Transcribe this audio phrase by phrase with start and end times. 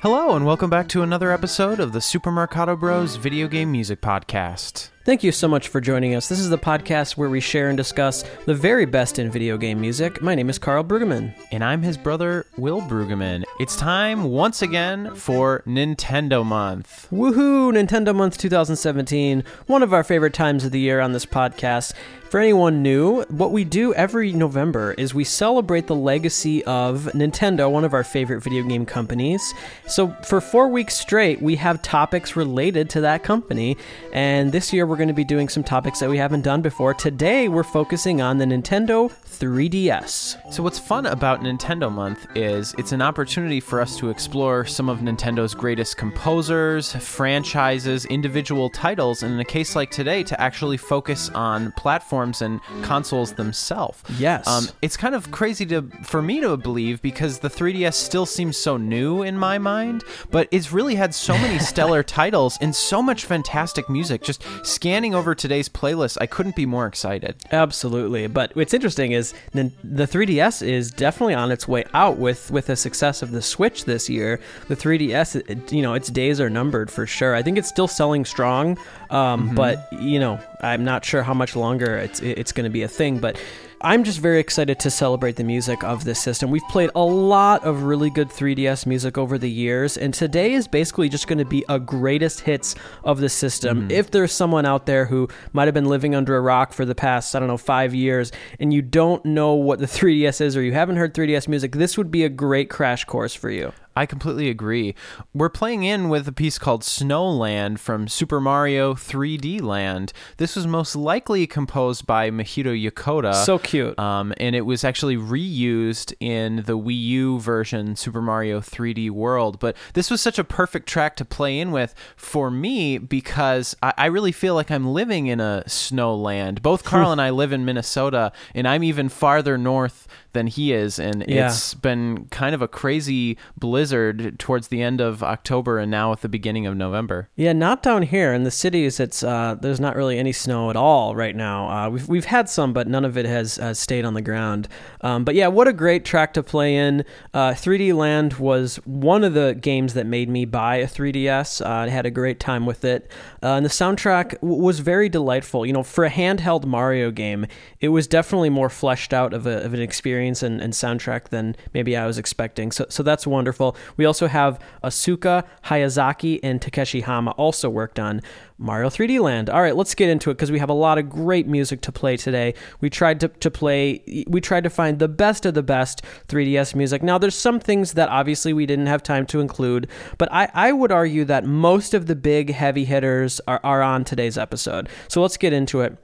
[0.00, 4.00] Hello, and welcome back to another episode of the Super Marcato Bros Video Game Music
[4.00, 4.90] Podcast.
[5.08, 6.28] Thank you so much for joining us.
[6.28, 9.80] This is the podcast where we share and discuss the very best in video game
[9.80, 10.20] music.
[10.20, 11.32] My name is Carl Brueggemann.
[11.50, 13.44] And I'm his brother, Will Brueggemann.
[13.58, 17.08] It's time once again for Nintendo Month.
[17.10, 17.72] Woohoo!
[17.72, 21.94] Nintendo Month 2017, one of our favorite times of the year on this podcast.
[22.28, 27.70] For anyone new, what we do every November is we celebrate the legacy of Nintendo,
[27.70, 29.54] one of our favorite video game companies.
[29.86, 33.78] So, for four weeks straight, we have topics related to that company.
[34.12, 36.92] And this year, we're going to be doing some topics that we haven't done before.
[36.92, 40.52] Today, we're focusing on the Nintendo 3DS.
[40.52, 44.88] So, what's fun about Nintendo Month is it's an opportunity for us to explore some
[44.88, 50.76] of Nintendo's greatest composers, franchises, individual titles, and in a case like today, to actually
[50.76, 54.02] focus on platforms and consoles themselves.
[54.18, 54.46] Yes.
[54.46, 58.56] Um, it's kind of crazy to for me to believe because the 3DS still seems
[58.56, 63.02] so new in my mind, but it's really had so many stellar titles and so
[63.02, 64.22] much fantastic music.
[64.22, 67.36] Just scanning over today's playlist, I couldn't be more excited.
[67.52, 68.26] Absolutely.
[68.26, 72.76] But what's interesting is the 3DS is definitely on its way out with with the
[72.76, 74.40] success of the Switch this year.
[74.68, 77.34] The 3DS, it- you know, its days are numbered for sure.
[77.34, 78.78] I think it's still selling strong,
[79.10, 82.82] um, but you know, I'm not sure how much longer it's it's going to be
[82.82, 83.18] a thing.
[83.18, 83.38] But
[83.80, 86.50] I'm just very excited to celebrate the music of this system.
[86.50, 90.66] We've played a lot of really good 3DS music over the years, and today is
[90.66, 93.82] basically just going to be a greatest hits of the system.
[93.82, 93.90] Mm-hmm.
[93.92, 96.96] If there's someone out there who might have been living under a rock for the
[96.96, 100.62] past, I don't know, five years, and you don't know what the 3DS is or
[100.62, 103.72] you haven't heard 3DS music, this would be a great crash course for you.
[103.98, 104.94] I completely agree.
[105.34, 110.12] We're playing in with a piece called Snowland from Super Mario 3D Land.
[110.36, 113.34] This was most likely composed by Mahito Yokota.
[113.34, 113.98] So cute.
[113.98, 119.58] Um, and it was actually reused in the Wii U version, Super Mario 3D World.
[119.58, 123.94] But this was such a perfect track to play in with for me because I,
[123.98, 126.62] I really feel like I'm living in a snowland.
[126.62, 130.98] Both Carl and I live in Minnesota, and I'm even farther north than he is.
[130.98, 131.46] And Yeah.
[131.46, 136.20] it's been kind of a crazy blizzard towards the end of October and now at
[136.20, 137.28] the beginning of November.
[137.36, 139.00] Yeah, not down here in the cities.
[139.00, 141.68] It's uh, there's not really any snow at all right now.
[141.68, 144.68] Uh, we've we've had some, but none of it has, has stayed on the ground.
[145.00, 147.04] Um, but yeah, what a great track to play in.
[147.32, 151.64] Uh, 3D Land was one of the games that made me buy a 3DS.
[151.64, 153.10] Uh, I had a great time with it,
[153.42, 155.64] uh, and the soundtrack w- was very delightful.
[155.64, 157.46] You know, for a handheld Mario game,
[157.80, 161.56] it was definitely more fleshed out of, a, of an experience and, and soundtrack than
[161.74, 162.72] maybe I was expecting.
[162.72, 163.76] So so that's wonderful.
[163.96, 168.22] We also have Asuka, Hayazaki, and Takeshi Hama also worked on
[168.58, 169.48] Mario 3D Land.
[169.48, 171.92] All right, let's get into it because we have a lot of great music to
[171.92, 172.54] play today.
[172.80, 176.74] We tried to, to play, we tried to find the best of the best 3DS
[176.74, 177.02] music.
[177.02, 180.72] Now, there's some things that obviously we didn't have time to include, but I, I
[180.72, 184.88] would argue that most of the big heavy hitters are, are on today's episode.
[185.06, 185.96] So let's get into it.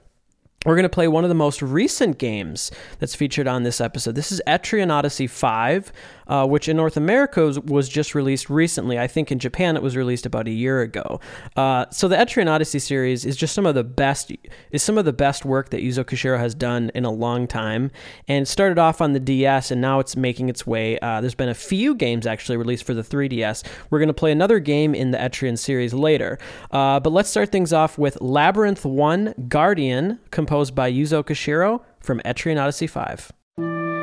[0.64, 4.14] We're going to play one of the most recent games that's featured on this episode.
[4.14, 5.92] This is Etrian Odyssey 5,
[6.28, 8.98] uh, which in North America was, was just released recently.
[8.98, 11.20] I think in Japan it was released about a year ago.
[11.56, 14.32] Uh, so the Etrian Odyssey series is just some of the best
[14.70, 17.90] is some of the best work that Yuzo Koshiro has done in a long time.
[18.28, 20.98] And started off on the DS, and now it's making its way.
[21.00, 23.64] Uh, there's been a few games actually released for the 3DS.
[23.91, 26.38] We're going to play another game in the Etrian series later.
[26.70, 32.20] Uh, but let's start things off with Labyrinth 1 Guardian, composed by Yuzo Koshiro from
[32.20, 33.94] Etrian Odyssey 5.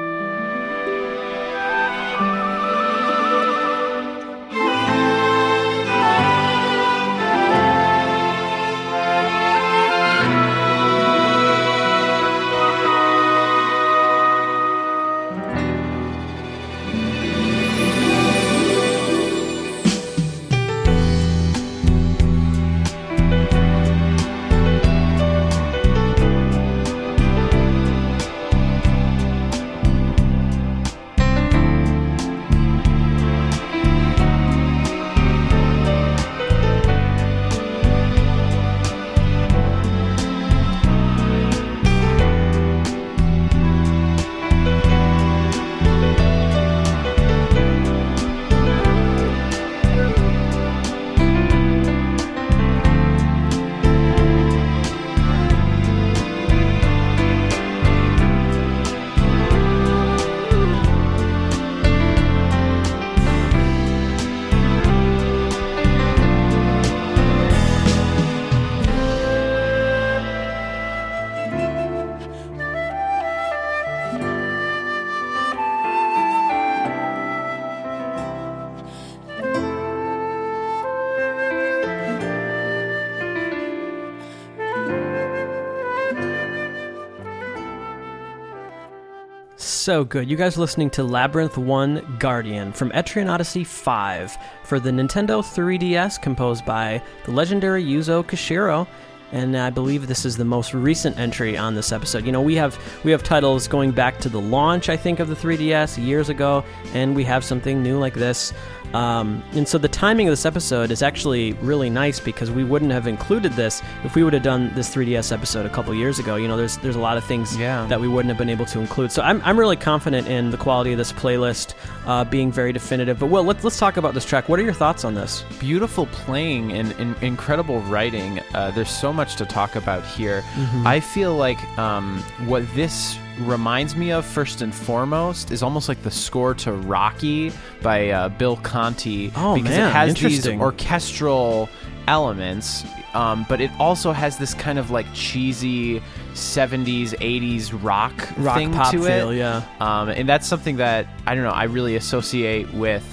[89.91, 90.29] So good.
[90.29, 95.43] You guys are listening to Labyrinth 1 Guardian from Etrian Odyssey 5 for the Nintendo
[95.43, 98.87] 3DS, composed by the legendary Yuzo Koshiro.
[99.31, 102.25] And I believe this is the most recent entry on this episode.
[102.25, 105.29] You know, we have we have titles going back to the launch, I think, of
[105.29, 106.63] the 3DS years ago,
[106.93, 108.53] and we have something new like this.
[108.93, 112.91] Um, and so the timing of this episode is actually really nice because we wouldn't
[112.91, 116.35] have included this if we would have done this 3DS episode a couple years ago.
[116.35, 117.85] You know, there's there's a lot of things Yeah.
[117.87, 119.13] that we wouldn't have been able to include.
[119.13, 121.73] So I'm, I'm really confident in the quality of this playlist
[122.05, 123.17] uh, being very definitive.
[123.17, 124.49] But Will, let's let's talk about this track.
[124.49, 125.45] What are your thoughts on this?
[125.61, 128.41] beautiful playing and, and incredible writing.
[128.53, 130.43] Uh, there's so much to talk about here.
[130.85, 136.01] I feel like um, what this reminds me of first and foremost is almost like
[136.03, 137.51] the score to Rocky
[137.81, 141.69] by uh, Bill Conti Oh, because man, it has these orchestral
[142.07, 142.83] elements,
[143.13, 146.01] um, but it also has this kind of like cheesy
[146.33, 149.37] 70s 80s rock, Rock thing pop to feel, it.
[149.37, 149.63] yeah.
[149.79, 151.51] Um, and that's something that I don't know.
[151.51, 153.03] I really associate with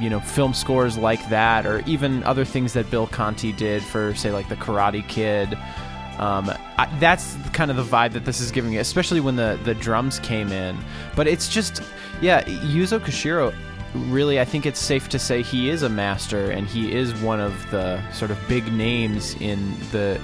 [0.00, 4.14] you know film scores like that, or even other things that Bill Conti did for
[4.14, 5.56] say like the Karate Kid.
[6.18, 9.74] Um, I, that's kind of the vibe that this is giving especially when the the
[9.74, 10.78] drums came in.
[11.16, 11.82] But it's just
[12.20, 13.54] yeah, Yuzo Koshiro.
[13.94, 17.40] Really, I think it's safe to say he is a master, and he is one
[17.40, 20.20] of the sort of big names in the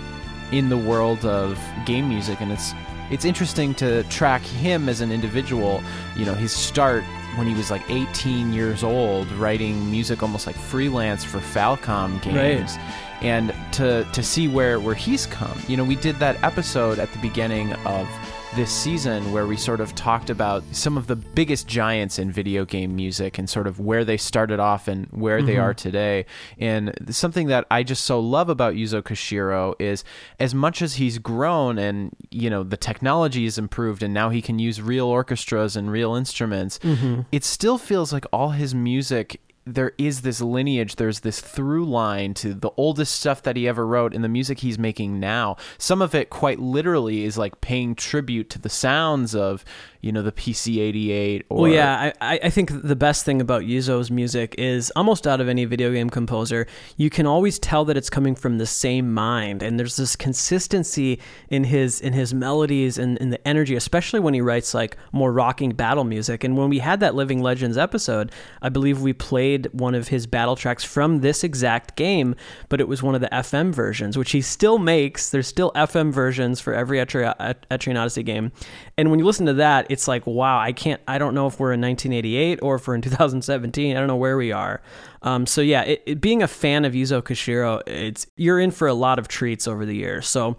[0.52, 2.72] in the world of game music, and it's
[3.10, 5.82] it's interesting to track him as an individual.
[6.16, 7.04] You know, his start
[7.36, 12.76] when he was like 18 years old, writing music almost like freelance for Falcom games,
[13.20, 15.58] and to to see where where he's come.
[15.68, 18.08] You know, we did that episode at the beginning of
[18.54, 22.64] this season where we sort of talked about some of the biggest giants in video
[22.64, 25.62] game music and sort of where they started off and where they mm-hmm.
[25.62, 26.24] are today.
[26.58, 30.04] And something that I just so love about Yuzo Koshiro is
[30.38, 34.40] as much as he's grown and you know the technology is improved and now he
[34.40, 37.22] can use real orchestras and real instruments, mm-hmm.
[37.32, 42.34] it still feels like all his music there is this lineage, there's this through line
[42.34, 45.56] to the oldest stuff that he ever wrote and the music he's making now.
[45.76, 49.64] Some of it, quite literally, is like paying tribute to the sounds of,
[50.00, 51.62] you know, the PC 88 or.
[51.62, 55.40] Well, yeah, I, I I think the best thing about Yuzo's music is almost out
[55.40, 59.12] of any video game composer, you can always tell that it's coming from the same
[59.12, 61.18] mind, and there's this consistency
[61.50, 65.32] in his in his melodies and in the energy, especially when he writes like more
[65.32, 66.44] rocking battle music.
[66.44, 68.30] And when we had that Living Legends episode,
[68.62, 72.34] I believe we played one of his battle tracks from this exact game,
[72.68, 75.30] but it was one of the FM versions, which he still makes.
[75.30, 78.52] There's still FM versions for every Etri- Et- Etrian Odyssey game,
[78.98, 81.58] and when you listen to that, it's like, wow, I can't, I don't know if
[81.58, 83.96] we're in 1988 or if we're in 2017.
[83.96, 84.82] I don't know where we are.
[85.22, 88.88] Um, so yeah, it, it- being a fan of Yuzo Koshiro, it's you're in for
[88.88, 90.26] a lot of treats over the years.
[90.26, 90.56] So,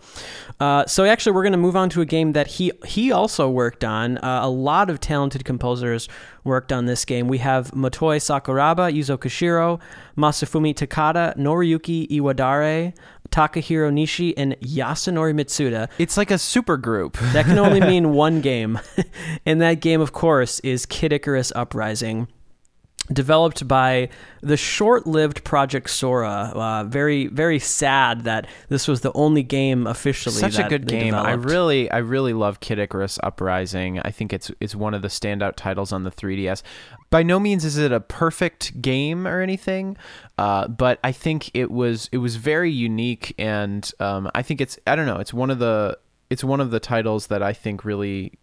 [0.60, 3.50] uh, so actually, we're going to move on to a game that he he also
[3.50, 4.18] worked on.
[4.20, 6.08] Uh, a lot of talented composers
[6.44, 7.28] worked on this game.
[7.28, 9.80] We have Motoi Sakuraba, Yuzo Koshiro,
[10.18, 12.94] Masafumi Takada, Noriyuki Iwadare,
[13.30, 15.90] Takahiro Nishi, and Yasunori Mitsuda.
[15.98, 17.18] It's like a super group.
[17.34, 18.80] That can only mean one game.
[19.46, 22.28] and that game, of course, is Kid Icarus Uprising.
[23.12, 24.10] Developed by
[24.42, 26.52] the short-lived Project Sora.
[26.54, 30.36] Uh, very, very sad that this was the only game officially.
[30.36, 31.14] Such a good game.
[31.14, 34.00] I really, I really love Kid Icarus Uprising.
[34.00, 36.64] I think it's it's one of the standout titles on the 3DS.
[37.10, 39.96] By no means is it a perfect game or anything,
[40.38, 44.78] uh, but I think it was it was very unique, and um, I think it's
[44.86, 45.18] I don't know.
[45.18, 45.98] It's one of the
[46.30, 48.34] it's one of the titles that I think really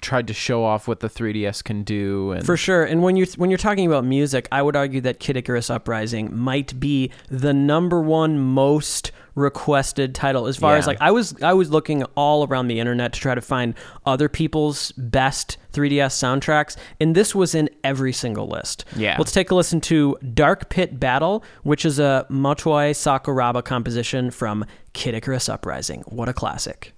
[0.00, 2.32] tried to show off what the 3DS can do.
[2.32, 2.84] And For sure.
[2.84, 6.36] And when you're when you're talking about music, I would argue that Kid Icarus Uprising
[6.36, 11.54] might be the number one most requested title as far as like I was I
[11.54, 13.74] was looking all around the internet to try to find
[14.04, 18.84] other people's best 3DS soundtracks and this was in every single list.
[18.94, 19.16] Yeah.
[19.18, 24.66] Let's take a listen to Dark Pit Battle, which is a Motoi Sakuraba composition from
[24.92, 26.02] Kid Icarus Uprising.
[26.08, 26.92] What a classic.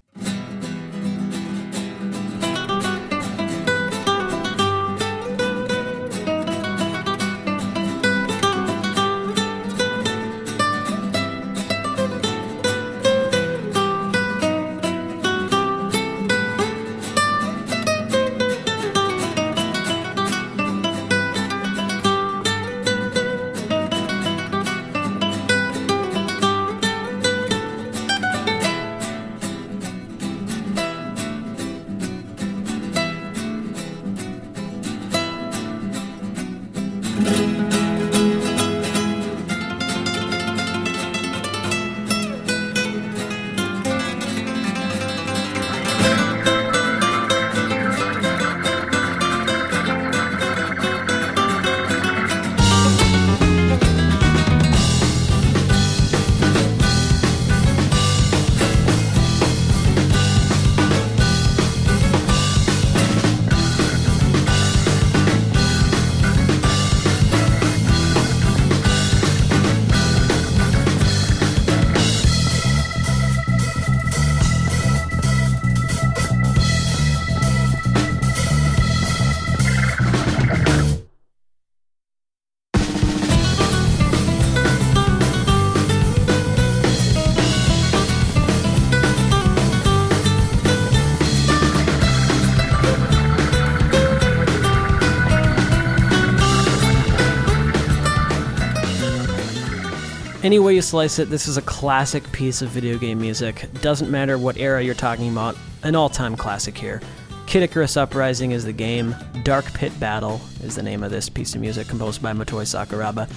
[100.85, 103.67] Slice it, this is a classic piece of video game music.
[103.81, 107.01] Doesn't matter what era you're talking about, an all time classic here.
[107.47, 109.15] Kid Icarus Uprising is the game.
[109.43, 113.27] Dark Pit Battle is the name of this piece of music composed by Motoi Sakuraba.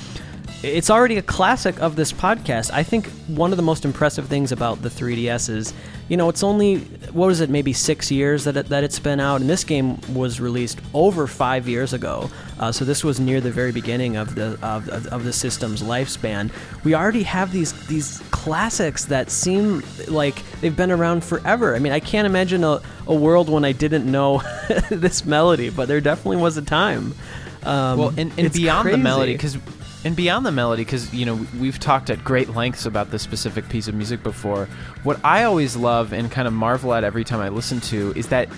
[0.63, 2.71] It's already a classic of this podcast.
[2.73, 5.73] I think one of the most impressive things about the 3DS is,
[6.09, 6.79] you know, it's only
[7.13, 9.99] what was it, maybe six years that it, that it's been out, and this game
[10.13, 12.29] was released over five years ago.
[12.59, 16.51] Uh, so this was near the very beginning of the of, of the system's lifespan.
[16.85, 21.77] We already have these these classics that seem like they've been around forever.
[21.77, 24.43] I mean, I can't imagine a, a world when I didn't know
[24.91, 27.15] this melody, but there definitely was a time.
[27.63, 29.57] Um, well, and, and beyond the melody, because
[30.05, 33.69] and beyond the melody, because you know we've talked at great lengths about this specific
[33.69, 34.67] piece of music before.
[35.03, 38.29] What I always love and kind of marvel at every time I listen to is
[38.29, 38.49] that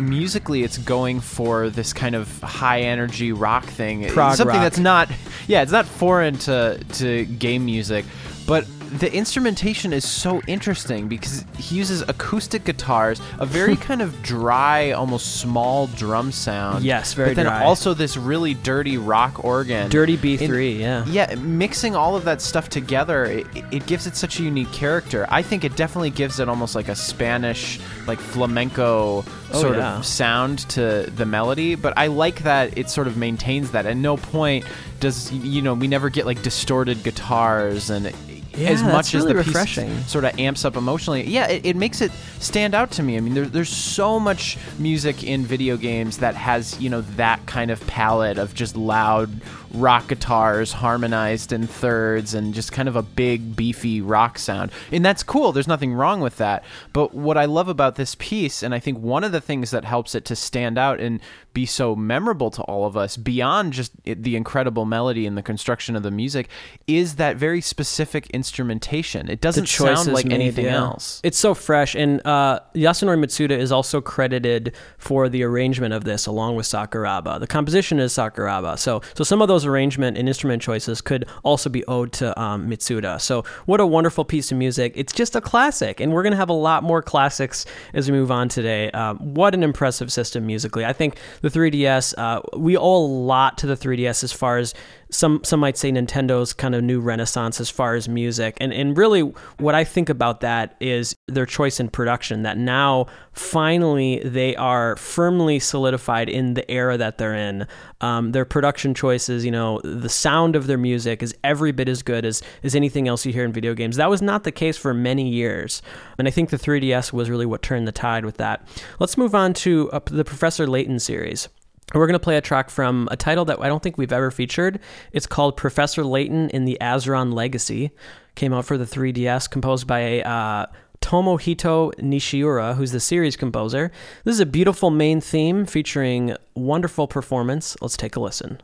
[0.00, 4.62] musically it's going for this kind of high energy rock thing, Prog something rock.
[4.62, 5.10] that's not
[5.46, 8.04] yeah, it's not foreign to to game music,
[8.46, 8.66] but
[8.98, 14.92] the instrumentation is so interesting because he uses acoustic guitars, a very kind of dry,
[14.92, 16.84] almost small drum sound.
[16.84, 17.64] Yes, very But then dry.
[17.64, 19.90] also this really dirty rock organ.
[19.90, 21.04] Dirty B3, yeah.
[21.06, 25.26] Yeah, mixing all of that stuff together, it, it gives it such a unique character.
[25.28, 29.98] I think it definitely gives it almost like a Spanish, like flamenco Oh, sort yeah.
[29.98, 31.76] of sound to the melody.
[31.76, 33.86] But I like that it sort of maintains that.
[33.86, 34.64] At no point
[34.98, 38.12] does you know we never get like distorted guitars and.
[38.56, 41.76] Yeah, as much as really the piece sort of amps up emotionally, yeah, it, it
[41.76, 43.16] makes it stand out to me.
[43.16, 47.44] I mean, there, there's so much music in video games that has you know that
[47.46, 49.30] kind of palette of just loud
[49.76, 54.70] rock guitars harmonized in thirds and just kind of a big beefy rock sound.
[54.90, 55.52] And that's cool.
[55.52, 56.64] There's nothing wrong with that.
[56.92, 59.84] But what i love about this piece and i think one of the things that
[59.84, 61.20] helps it to stand out and
[61.56, 65.96] be so memorable to all of us beyond just the incredible melody and the construction
[65.96, 66.50] of the music
[66.86, 69.30] is that very specific instrumentation.
[69.30, 70.76] It doesn't sound like made, anything yeah.
[70.76, 71.20] else.
[71.24, 76.26] It's so fresh, and uh, Yasunori Mitsuda is also credited for the arrangement of this,
[76.26, 77.40] along with Sakuraba.
[77.40, 81.68] The composition is Sakuraba, so so some of those arrangement and instrument choices could also
[81.68, 83.20] be owed to um, Mitsuda.
[83.20, 84.92] So what a wonderful piece of music!
[84.96, 88.30] It's just a classic, and we're gonna have a lot more classics as we move
[88.30, 88.90] on today.
[88.92, 90.84] Um, what an impressive system musically!
[90.84, 92.14] I think the 3DS.
[92.16, 94.74] Uh, we owe a lot to the 3DS as far as
[95.10, 98.56] some some might say Nintendo's kind of new renaissance as far as music.
[98.60, 99.20] And and really
[99.58, 104.96] what I think about that is their choice in production that now finally they are
[104.96, 107.66] firmly solidified in the era that they're in.
[108.00, 112.02] Um, their production choices, you know, the sound of their music is every bit as
[112.02, 113.96] good as, as anything else you hear in video games.
[113.96, 115.82] That was not the case for many years.
[116.18, 118.66] And I think the 3DS was really what turned the tide with that.
[118.98, 121.48] Let's move on to uh, the Professor Layton series.
[121.94, 124.30] We're going to play a track from a title that I don't think we've ever
[124.30, 124.80] featured.
[125.12, 127.92] It's called Professor Layton in the Azran Legacy.
[128.34, 130.66] Came out for the 3DS, composed by uh,
[131.00, 133.92] Tomohito Nishiura, who's the series composer.
[134.24, 137.76] This is a beautiful main theme featuring wonderful performance.
[137.80, 138.60] Let's take a listen.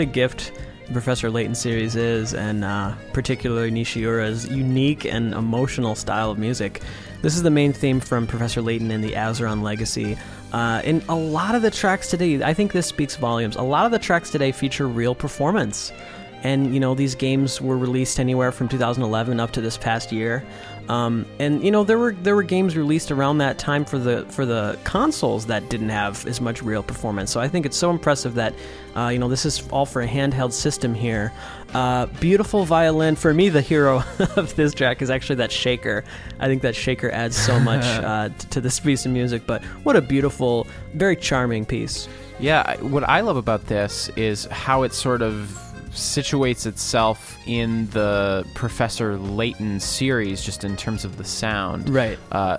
[0.00, 0.52] What a gift
[0.86, 6.80] the Professor Layton series is, and uh, particularly Nishiura's unique and emotional style of music.
[7.20, 10.16] This is the main theme from Professor Layton in the Azran Legacy.
[10.54, 13.56] Uh, and a lot of the tracks today, I think this speaks volumes.
[13.56, 15.92] A lot of the tracks today feature real performance.
[16.42, 20.42] And, you know, these games were released anywhere from 2011 up to this past year.
[20.88, 24.24] Um, and you know there were there were games released around that time for the
[24.30, 27.30] for the consoles that didn't have as much real performance.
[27.30, 28.54] So I think it's so impressive that
[28.96, 31.32] uh, you know this is all for a handheld system here.
[31.74, 33.14] Uh, beautiful violin.
[33.14, 34.02] For me, the hero
[34.36, 36.02] of this track is actually that shaker.
[36.40, 39.46] I think that shaker adds so much uh, t- to this piece of music.
[39.46, 42.08] But what a beautiful, very charming piece.
[42.40, 45.56] Yeah, what I love about this is how it sort of
[45.92, 51.88] situates itself in the Professor Layton series, just in terms of the sound.
[51.88, 52.18] Right.
[52.32, 52.58] Uh,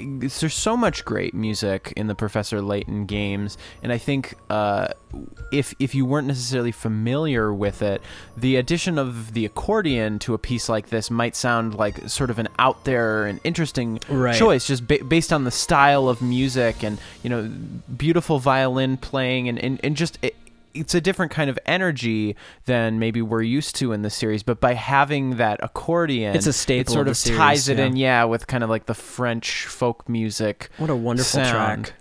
[0.00, 4.88] there's so much great music in the Professor Layton games, and I think uh,
[5.50, 8.00] if if you weren't necessarily familiar with it,
[8.36, 12.38] the addition of the accordion to a piece like this might sound like sort of
[12.38, 14.36] an out there and interesting Right.
[14.38, 17.50] choice, just ba- based on the style of music and you know
[17.96, 20.16] beautiful violin playing and and, and just.
[20.22, 20.36] It,
[20.78, 22.36] it's a different kind of energy
[22.66, 26.52] than maybe we're used to in the series, but by having that accordion, It's a
[26.52, 27.84] staple It sort of of series, ties it yeah.
[27.86, 30.70] in, yeah, with kind of like the French folk music.
[30.78, 31.86] What a wonderful sound.
[31.86, 31.94] track.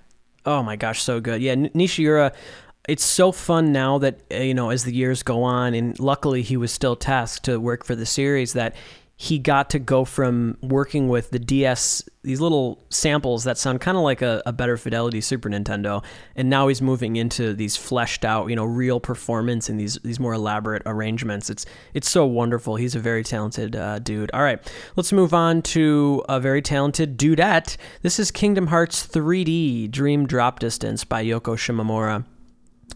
[0.46, 1.42] Oh my gosh, so good.
[1.42, 2.34] Yeah, Nishiura,
[2.88, 6.42] it's so fun now that, uh, you know, as the years go on, and luckily
[6.42, 8.76] he was still tasked to work for the series, that
[9.20, 13.98] he got to go from working with the DS, these little samples that sound kind
[13.98, 16.04] of like a, a better fidelity Super Nintendo,
[16.36, 20.20] and now he's moving into these fleshed out, you know, real performance and these these
[20.20, 21.50] more elaborate arrangements.
[21.50, 22.76] It's it's so wonderful.
[22.76, 24.30] He's a very talented uh, dude.
[24.36, 24.60] All right,
[24.96, 27.76] let's move on to a very talented dudette.
[28.04, 32.24] This is Kingdom Hearts 3D Dream Drop Distance by Yoko Shimomura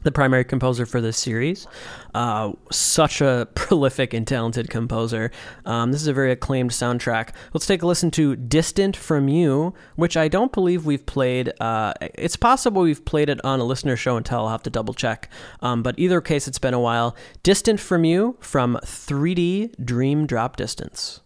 [0.04, 1.68] the primary composer for this series.
[2.14, 5.32] Uh, such a prolific and talented composer.
[5.66, 7.30] Um, this is a very acclaimed soundtrack.
[7.54, 11.52] Let's take a listen to Distant from You, which I don't believe we've played.
[11.60, 14.46] Uh, it's possible we've played it on a listener show and tell.
[14.46, 15.30] I'll have to double check.
[15.62, 17.16] Um, but either case, it's been a while.
[17.44, 21.22] Distant from You from 3D Dream Drop Distance.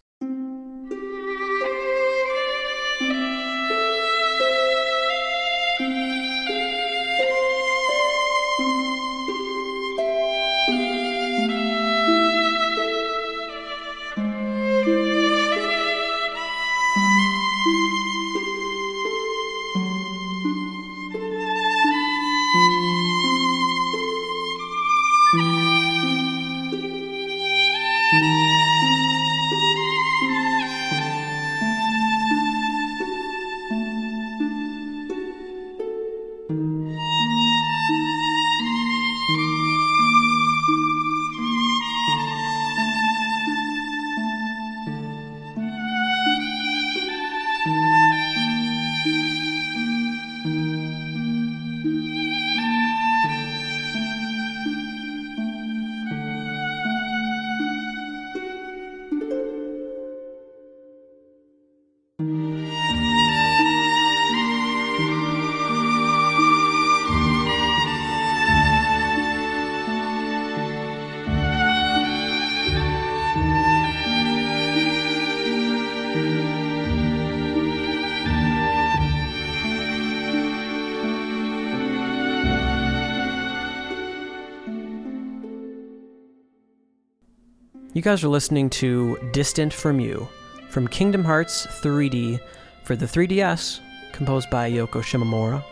[88.05, 90.27] Guys are listening to Distant from You
[90.69, 92.39] from Kingdom Hearts 3D
[92.83, 93.79] for the 3DS,
[94.11, 95.63] composed by Yoko Shimomura.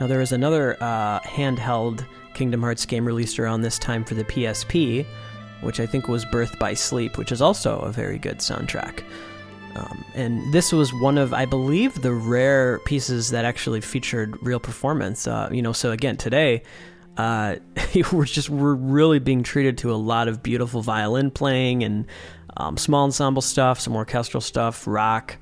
[0.00, 4.24] Now, there is another uh, handheld Kingdom Hearts game released around this time for the
[4.24, 5.04] PSP,
[5.60, 9.04] which I think was Birth by Sleep, which is also a very good soundtrack.
[9.74, 14.58] Um, and this was one of, I believe, the rare pieces that actually featured real
[14.58, 15.26] performance.
[15.26, 16.62] Uh, you know, so again, today,
[17.18, 17.56] uh,
[18.12, 22.06] we're just we're really being treated to a lot of beautiful violin playing and
[22.56, 25.36] um, small ensemble stuff, some orchestral stuff, rock.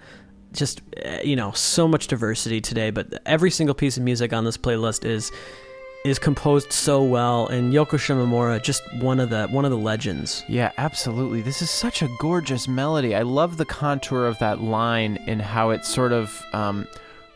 [0.52, 2.90] Just uh, you know, so much diversity today.
[2.90, 5.30] But every single piece of music on this playlist is
[6.04, 10.44] is composed so well, and Yoko Shimomura, just one of the one of the legends.
[10.48, 11.42] Yeah, absolutely.
[11.42, 13.14] This is such a gorgeous melody.
[13.14, 16.86] I love the contour of that line and how it sort of um,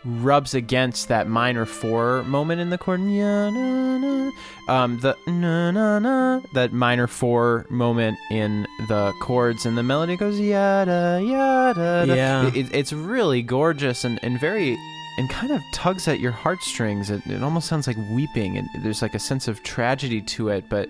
[0.05, 3.01] rubs against that minor four moment in the chord.
[3.03, 4.31] Yeah, na, na.
[4.69, 10.17] Um, the na na na, that minor four moment in the chords, and the melody
[10.17, 12.05] goes yada yada.
[12.07, 12.15] da.
[12.15, 12.47] Yeah.
[12.49, 14.79] It- it- it's really gorgeous and, and very.
[15.19, 17.11] And kind of tugs at your heartstrings.
[17.11, 18.57] It, it almost sounds like weeping.
[18.57, 20.89] And there's like a sense of tragedy to it, but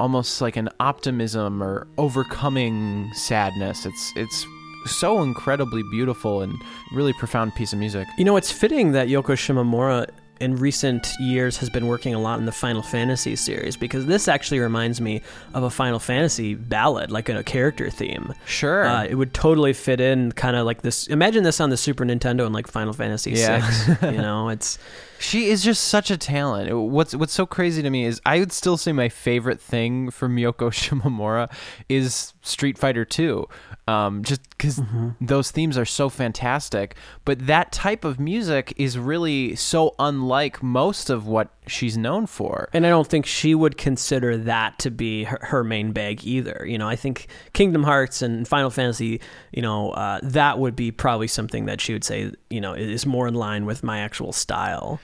[0.00, 3.86] almost like an optimism or overcoming sadness.
[3.86, 4.46] It's it's
[4.88, 6.54] so incredibly beautiful and
[6.92, 8.06] really profound piece of music.
[8.18, 10.08] You know, it's fitting that Yoko Shimomura
[10.40, 14.28] in recent years has been working a lot in the Final Fantasy series because this
[14.28, 15.20] actually reminds me
[15.52, 18.32] of a Final Fantasy ballad, like a character theme.
[18.46, 18.84] Sure.
[18.86, 21.08] Uh, it would totally fit in, kind of like this.
[21.08, 23.68] Imagine this on the Super Nintendo and like Final Fantasy Yeah.
[24.00, 24.12] VI.
[24.12, 24.78] you know, it's
[25.18, 26.74] She is just such a talent.
[26.76, 30.36] What's what's so crazy to me is I would still say my favorite thing from
[30.36, 31.50] Miyoko Shimomura
[31.88, 33.46] is Street Fighter 2.
[33.86, 34.80] Um, just because
[35.20, 36.94] those themes are so fantastic.
[37.24, 42.68] But that type of music is really so unlike most of what she's known for.
[42.72, 46.64] And I don't think she would consider that to be her, her main bag either.
[46.66, 49.20] You know, I think Kingdom Hearts and Final Fantasy,
[49.52, 53.06] you know, uh, that would be probably something that she would say, you know, is
[53.06, 55.00] more in line with my actual style.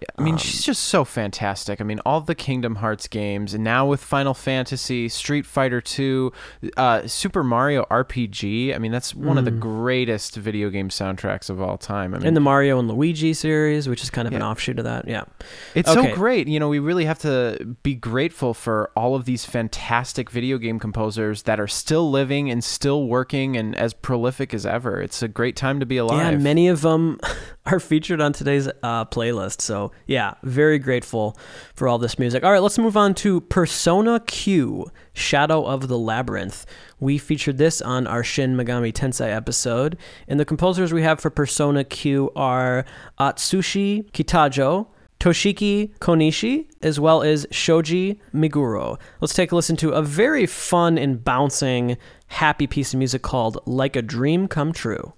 [0.00, 1.80] Yeah, I mean, she's just so fantastic.
[1.80, 6.32] I mean, all the Kingdom Hearts games, and now with Final Fantasy, Street Fighter 2,
[6.76, 8.74] uh, Super Mario RPG.
[8.74, 12.12] I mean, that's one of the greatest video game soundtracks of all time.
[12.14, 14.84] I mean, And the Mario and Luigi series, which is kind of an offshoot of
[14.84, 15.06] that.
[15.06, 15.24] Yeah.
[15.74, 16.10] It's Okay.
[16.10, 16.48] so great.
[16.48, 20.78] You know, we really have to be grateful for all of these fantastic video game
[20.78, 25.00] composers that are still living and still working and as prolific as ever.
[25.00, 26.32] It's a great time to be alive.
[26.32, 27.18] Yeah, many of them
[27.66, 29.60] are featured on today's uh, playlist.
[29.60, 31.36] So, yeah, very grateful
[31.74, 32.44] for all this music.
[32.44, 36.66] All right, let's move on to Persona Q Shadow of the Labyrinth.
[37.00, 39.96] We featured this on our Shin Megami Tensei episode.
[40.28, 42.84] And the composers we have for Persona Q are
[43.18, 44.88] Atsushi Kitajoh.
[45.20, 48.98] Toshiki Konishi, as well as Shoji Meguro.
[49.22, 53.58] Let's take a listen to a very fun and bouncing, happy piece of music called
[53.64, 55.14] Like a Dream Come True.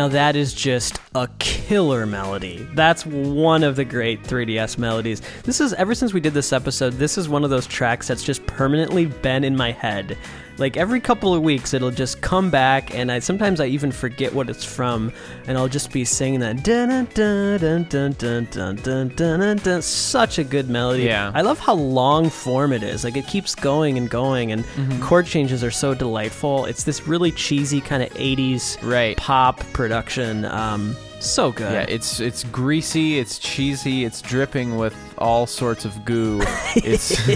[0.00, 2.66] Now that is just a killer melody.
[2.72, 5.20] That's one of the great 3DS melodies.
[5.42, 8.24] This is ever since we did this episode, this is one of those tracks that's
[8.24, 10.16] just permanently been in my head.
[10.60, 14.32] Like every couple of weeks it'll just come back and I sometimes I even forget
[14.34, 15.12] what it's from
[15.46, 19.82] and I'll just be singing that dun dun dun dun dun dun dun dun dun.
[19.82, 21.04] Such a good melody.
[21.04, 21.32] Yeah.
[21.34, 23.02] I love how long form it is.
[23.04, 24.64] Like it keeps going and going and
[25.02, 26.66] chord changes are so delightful.
[26.66, 29.16] It's this really cheesy kind of 80s Right.
[29.16, 30.44] pop production.
[30.44, 30.94] Um,
[31.26, 31.72] so good.
[31.72, 36.40] Yeah, it's it's greasy, it's cheesy, it's dripping with all sorts of goo.
[36.76, 37.28] It's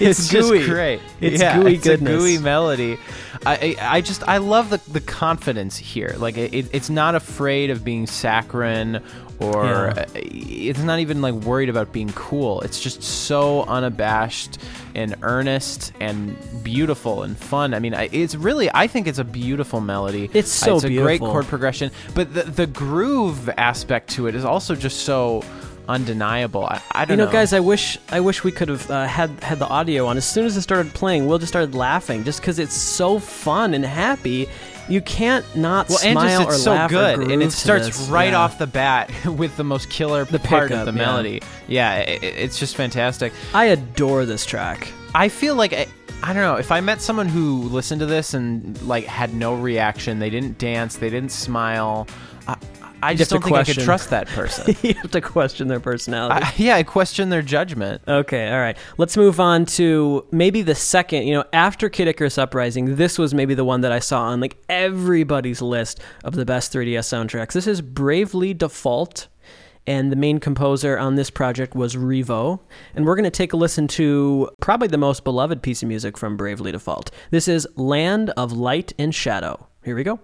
[0.00, 0.64] it's, just gooey.
[0.66, 1.00] great.
[1.20, 2.14] It's yeah, gooey it's goodness.
[2.14, 2.98] a gooey melody.
[3.46, 6.14] I, I just I love the the confidence here.
[6.18, 9.00] Like it, it's not afraid of being saccharine
[9.40, 9.94] or Yeah.
[9.96, 12.60] uh, it's not even like worried about being cool.
[12.60, 14.58] It's just so unabashed
[14.94, 17.74] and earnest and beautiful and fun.
[17.74, 20.30] I mean, it's really I think it's a beautiful melody.
[20.32, 24.44] It's so it's a great chord progression, but the the groove aspect to it is
[24.44, 25.42] also just so
[25.88, 26.64] undeniable.
[26.66, 29.30] I, I don't you know, guys, I wish I wish we could have uh, had
[29.42, 30.16] had the audio on.
[30.16, 33.74] As soon as it started playing, Will just started laughing, just because it's so fun
[33.74, 34.48] and happy.
[34.86, 38.08] You can't not well, and just it's or so laugh good, and it starts this.
[38.08, 38.38] right Yeah.
[38.40, 41.06] off the bat with the most killer part pickup, of the yeah.
[41.06, 41.42] melody.
[41.68, 43.32] Yeah, i i- it's just fantastic.
[43.54, 44.92] I adore this track.
[45.14, 45.86] I feel like I,
[46.22, 49.54] I don't know if I met someone who listened to this and like had no
[49.54, 52.06] reaction, they didn't dance, they didn't smile.
[53.04, 53.84] I, just don't think I could question.
[53.84, 54.76] trust that person.
[54.82, 56.44] you have to question their personality.
[56.44, 58.02] I, yeah, I question their judgment.
[58.08, 58.76] Okay, all right.
[58.98, 61.26] Let's move on to maybe the second.
[61.26, 64.40] You know, after Kid Icarus Uprising, this was maybe the one that I saw on
[64.40, 67.52] like everybody's list of the best 3DS soundtracks.
[67.52, 69.28] This is Bravely Default,
[69.86, 72.60] and the main composer on this project was Revo.
[72.94, 76.16] And we're going to take a listen to probably the most beloved piece of music
[76.16, 77.10] from Bravely Default.
[77.30, 79.66] This is Land of Light and Shadow.
[79.84, 80.20] Here we go.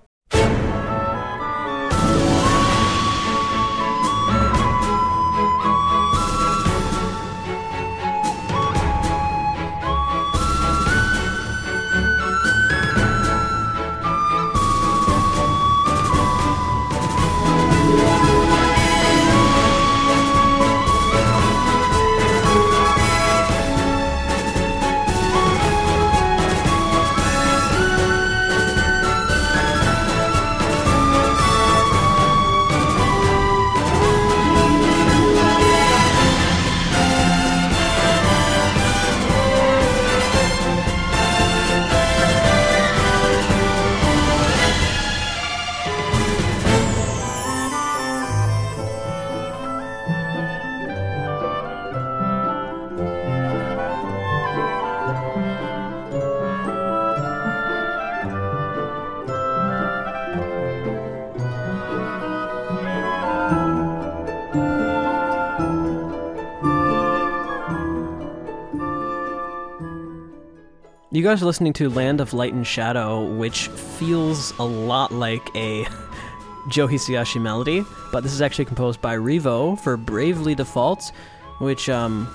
[71.21, 75.55] You guys are listening to Land of Light and Shadow, which feels a lot like
[75.55, 75.85] a
[76.69, 81.13] Joe Hisaishi melody, but this is actually composed by Revo for Bravely Default,
[81.59, 82.27] which um,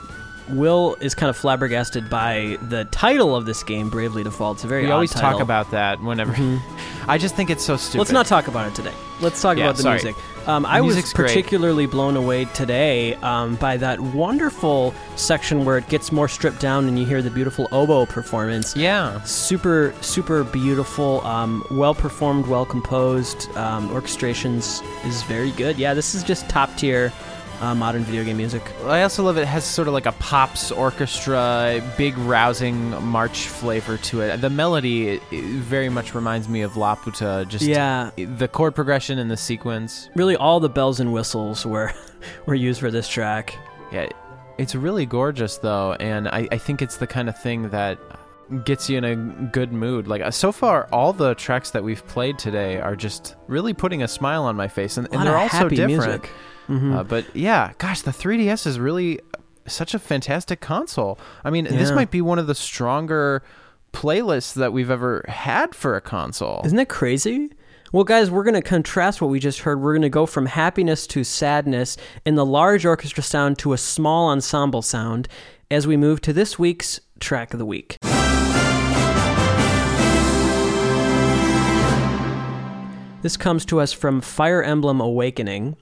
[0.50, 4.58] Will is kind of flabbergasted by the title of this game, Bravely Default.
[4.58, 5.32] It's a very We always title.
[5.32, 6.36] talk about that whenever.
[7.08, 7.98] I just think it's so stupid.
[8.02, 8.93] Let's not talk about it today.
[9.19, 10.04] Let's talk Yeah, about the sorry.
[10.04, 10.15] music.
[10.47, 11.27] Um, I was music's great.
[11.29, 16.88] particularly blown away today um, by that wonderful section where it gets more stripped down
[16.88, 18.75] and you hear the beautiful oboe performance.
[18.75, 19.21] Yeah.
[19.23, 23.49] Super, super beautiful, um, well performed, well composed.
[23.55, 25.77] Um, orchestrations is very good.
[25.77, 27.12] Yeah, this is just top tier
[27.62, 28.62] uh, modern video game music.
[28.84, 33.98] I also love it has sort of like a pops orchestra, big rousing march flavor
[33.98, 34.41] to it.
[34.41, 37.48] The melody it, it very much reminds me of Laputa.
[37.48, 40.10] Just Yeah, the chord progression and the sequence.
[40.15, 41.94] really, all the bells and whistles were
[42.46, 43.56] were used for this track.
[43.91, 44.08] Yeah,
[44.58, 48.00] it's really gorgeous though, and I, I think it's the kind of thing that
[48.63, 50.08] gets you in a good mood.
[50.08, 54.04] Like uh, so far, all the tracks that we've played today are just really putting
[54.04, 55.89] a smile on my face, and, and they're all so different.
[55.89, 56.30] music.
[56.67, 56.95] Mhm.
[56.95, 59.19] Uh, but yeah, gosh, the 3DS is really
[59.67, 61.17] such a fantastic console.
[61.43, 63.41] I mean, this might be one of the stronger
[63.93, 66.62] playlists that we've ever had for a console.
[66.65, 67.51] Isn't that crazy?
[67.91, 69.80] Well, guys, we're going to contrast what we just heard.
[69.80, 73.78] We're going to go from happiness to sadness in the large orchestra sound to a
[73.78, 75.28] small ensemble sound
[75.71, 77.97] as we move to this week's track of the week.
[83.26, 85.78] This comes to us from Fire Emblem Awakening.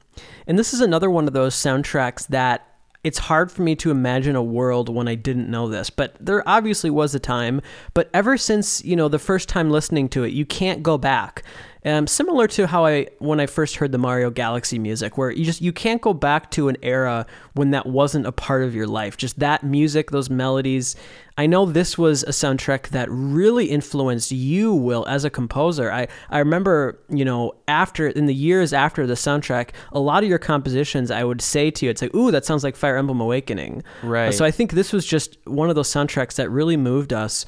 [0.47, 2.65] And this is another one of those soundtracks that
[3.03, 6.47] it's hard for me to imagine a world when I didn't know this, but there
[6.47, 7.59] obviously was a time.
[7.93, 11.43] But ever since, you know, the first time listening to it, you can't go back.
[11.85, 15.43] Um, similar to how I, when I first heard the Mario Galaxy music, where you
[15.43, 18.87] just, you can't go back to an era when that wasn't a part of your
[18.87, 19.17] life.
[19.17, 20.95] Just that music, those melodies.
[21.37, 25.91] I know this was a soundtrack that really influenced you, Will, as a composer.
[25.91, 30.29] I, I remember, you know, after, in the years after the soundtrack, a lot of
[30.29, 33.19] your compositions, I would say to you, it's like, ooh, that sounds like Fire Emblem
[33.19, 33.83] Awakening.
[34.03, 34.33] Right.
[34.33, 37.45] So I think this was just one of those soundtracks that really moved us.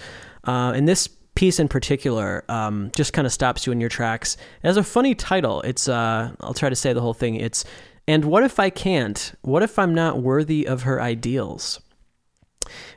[0.48, 4.36] Uh, and this piece in particular um, just kind of stops you in your tracks.
[4.64, 5.62] It has a funny title.
[5.62, 7.36] It's, uh, I'll try to say the whole thing.
[7.36, 7.66] It's,
[8.08, 9.34] and what if I can't?
[9.42, 11.82] What if I'm not worthy of her ideals?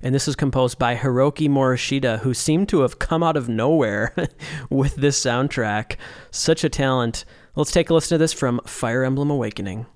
[0.02, 4.14] And this is composed by Hiroki Morishita, who seemed to have come out of nowhere
[4.70, 5.96] with this soundtrack.
[6.30, 7.24] Such a talent.
[7.54, 9.86] Let's take a listen to this from Fire Emblem Awakening.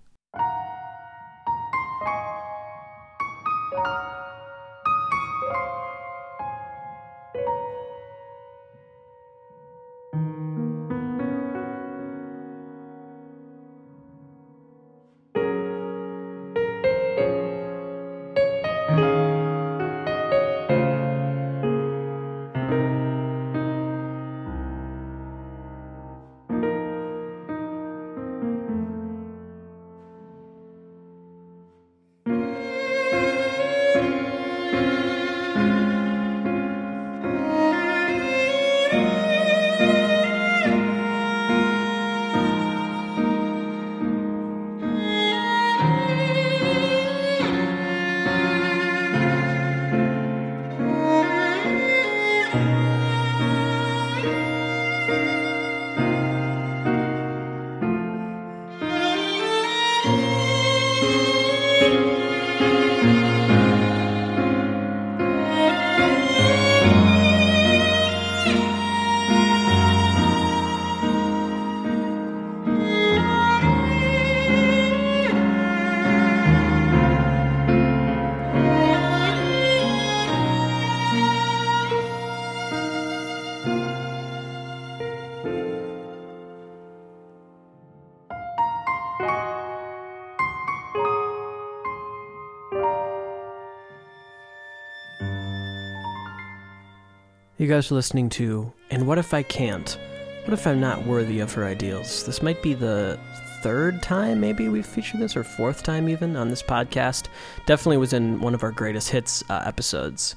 [97.63, 99.97] You guys are listening to And What If I Can't?
[100.43, 102.27] What if I'm not worthy of her ideals?
[102.27, 103.21] This might be the
[103.63, 107.29] third time maybe we've featured this, or fourth time even on this podcast.
[107.65, 110.35] Definitely was in one of our greatest hits uh, episodes.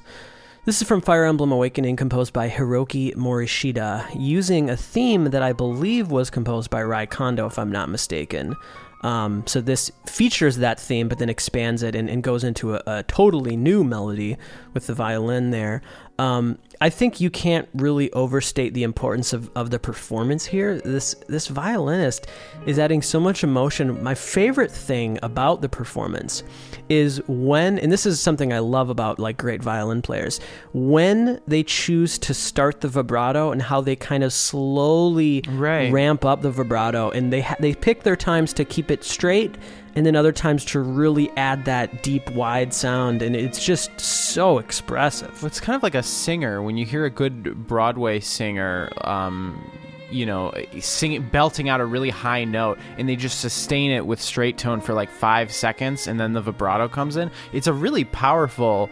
[0.66, 5.52] This is from Fire Emblem Awakening, composed by Hiroki Morishita, using a theme that I
[5.52, 8.54] believe was composed by Rei Kondo, if I'm not mistaken.
[9.02, 12.82] Um, so this features that theme, but then expands it and, and goes into a,
[12.86, 14.36] a totally new melody
[14.74, 15.82] with the violin there.
[16.18, 20.78] Um, I think you can't really overstate the importance of, of the performance here.
[20.80, 22.26] This this violinist
[22.66, 24.02] is adding so much emotion.
[24.02, 26.42] My favorite thing about the performance
[26.88, 30.38] is when and this is something I love about like great violin players,
[30.72, 35.90] when they choose to start the vibrato and how they kind of slowly Right.
[35.92, 39.56] ramp up the vibrato and they ha- they pick their times to keep it straight
[39.96, 44.58] and then other times to really add that deep wide sound and it's just so
[44.58, 45.42] expressive.
[45.42, 49.58] Well, It's kind of like a singer when you hear a good Broadway singer, um,
[50.10, 54.20] you know, singing, belting out a really high note, and they just sustain it with
[54.20, 57.28] straight tone for like five seconds, and then the vibrato comes in.
[57.52, 58.88] It's a really powerful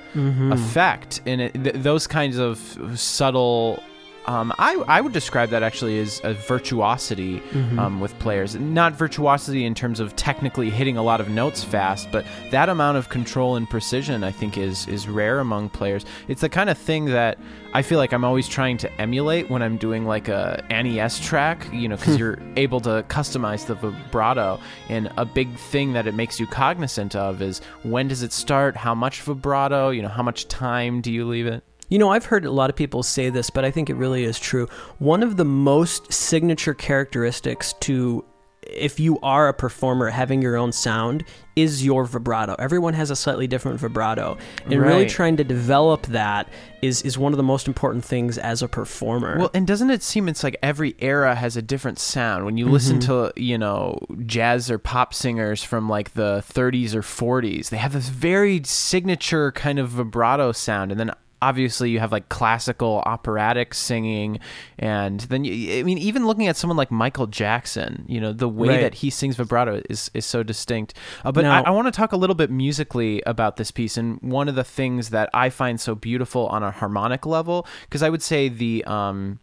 [0.53, 2.59] effect, and it, th- those kinds of
[2.97, 3.81] subtle.
[4.27, 7.43] Um, I, I would describe that actually as a virtuosity
[7.79, 8.55] um, with players.
[8.57, 12.97] Not virtuosity in terms of technically hitting a lot of notes fast, but that amount
[12.97, 16.05] of control and precision I think is is rare among players.
[16.29, 17.39] It's the kind of thing that
[17.75, 21.67] I feel like I'm always trying to emulate when I'm doing like a NES track,
[21.73, 24.61] you know, because you're able to customize the vibrato.
[24.89, 28.77] And a big thing that it makes you cognizant of is when does it start?
[28.77, 29.91] How much vibrato?
[29.91, 31.65] You know, how much time do you leave it?
[31.88, 34.25] You know, I've heard a lot of people say this, but I think it really
[34.25, 34.68] is true.
[34.99, 38.25] One of the most signature characteristics to
[38.66, 41.25] if you are a performer having your own sound
[41.57, 42.57] is your vibrato.
[42.59, 44.37] Everyone has a slightly different vibrato.
[44.64, 46.49] And really trying to develop that
[46.83, 49.38] is is one of the most important things as a performer.
[49.38, 52.44] Well, and doesn't it seem it's like every era has a different sound?
[52.44, 53.33] When you listen mm-hmm.
[53.33, 57.92] to, you know, jazz or pop singers from like the 30s or 40s, they have
[57.92, 60.90] this very signature kind of vibrato sound.
[60.90, 61.12] And then
[61.48, 64.40] obviously you have like classical operatic singing.
[64.78, 68.48] And then, you, I mean, even looking at someone like Michael Jackson, you know, the
[68.48, 68.80] way Right.
[68.80, 70.94] that he sings vibrato is, is so distinct.
[71.24, 73.96] Uh, but Now- I, I want to talk a little bit musically about this piece.
[73.96, 78.02] And one of the things that I find so beautiful on a harmonic level, because
[78.02, 79.38] I would say the um,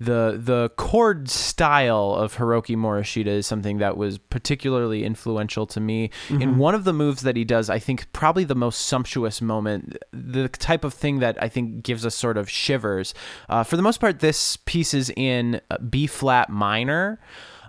[0.00, 6.10] the the chord style of Hiroki Morishita is something that was particularly influential to me.
[6.30, 9.98] In one of the moves that he does, I think probably the most sumptuous moment,
[10.10, 13.12] the type of thing that I think gives us sort of shivers.
[13.48, 17.20] Uh, for the most part, this piece is in B flat minor.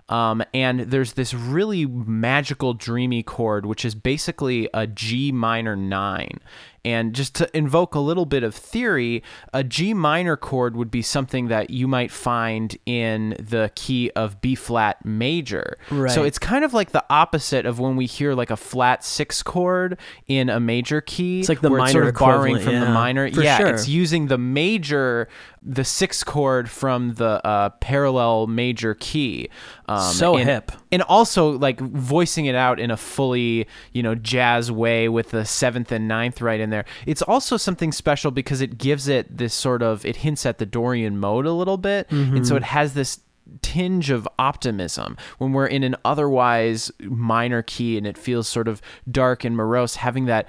[0.08, 6.38] Um, and there's this really magical, dreamy chord, which is basically a G minor nine.
[6.84, 9.22] And just to invoke a little bit of theory,
[9.52, 14.40] a G minor chord would be something that you might find in the key of
[14.40, 15.76] B flat major.
[15.90, 16.10] Right.
[16.10, 19.42] So it's kind of like the opposite of when we hear like a flat six
[19.42, 21.40] chord in a major key.
[21.40, 23.30] It's like the where sort minor of borrowing from the minor.
[23.30, 23.68] for yeah, sure.
[23.68, 25.28] it's using the major,
[25.64, 29.48] the sixth chord from the uh, parallel major key.
[29.86, 30.72] Um, So and, hip.
[30.90, 35.44] and also like voicing it out in a fully you know jazz way with the
[35.44, 36.84] seventh and ninth right in there.
[37.06, 40.66] It's also something special because it gives it this sort of it hints at the
[40.66, 43.20] Dorian mode a little bit, and so it has this
[43.60, 48.80] tinge of optimism when we're in an otherwise minor key and it feels sort of
[49.10, 50.46] dark and morose having that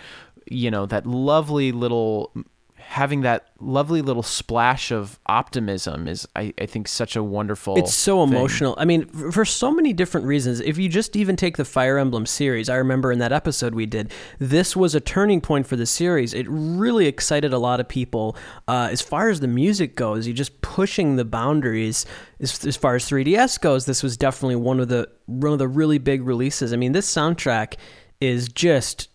[0.50, 2.32] you know that lovely little
[2.94, 7.92] having that lovely little splash of optimism is i, I think such a wonderful It's
[7.92, 8.36] so thing.
[8.36, 8.76] emotional.
[8.78, 10.60] I mean, for so many different reasons.
[10.60, 13.88] If you just even take the Fire Emblem series, I remember in that episode we
[13.88, 16.36] did, this was a turning point for the series.
[16.36, 18.36] It really excited a lot of people.
[18.68, 22.06] Uh, as far as the music goes, you just pushing the boundaries.
[22.40, 25.68] As, as far as 3DS goes, this was definitely one of the one of the
[25.68, 26.72] really big releases.
[26.74, 27.74] I mean, this soundtrack
[28.22, 29.10] is just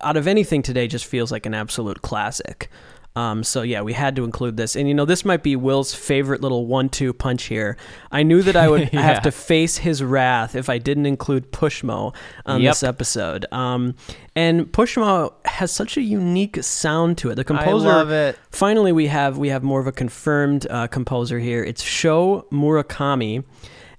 [0.00, 2.70] out of anything today just feels like an absolute classic.
[3.14, 5.92] Um, so yeah, we had to include this, and you know this might be Will's
[5.94, 7.76] favorite little one-two punch here.
[8.10, 9.02] I knew that I would Yeah.
[9.02, 12.14] have to face his wrath if I didn't include Pushmo
[12.46, 12.70] on Yep.
[12.70, 13.44] this episode.
[13.52, 13.94] Um,
[14.34, 17.34] and Pushmo has such a unique sound to it.
[17.34, 18.38] The composer, I love it.
[18.50, 21.62] Finally, we have we have more of a confirmed uh, composer here.
[21.62, 23.44] It's Sho Murakami,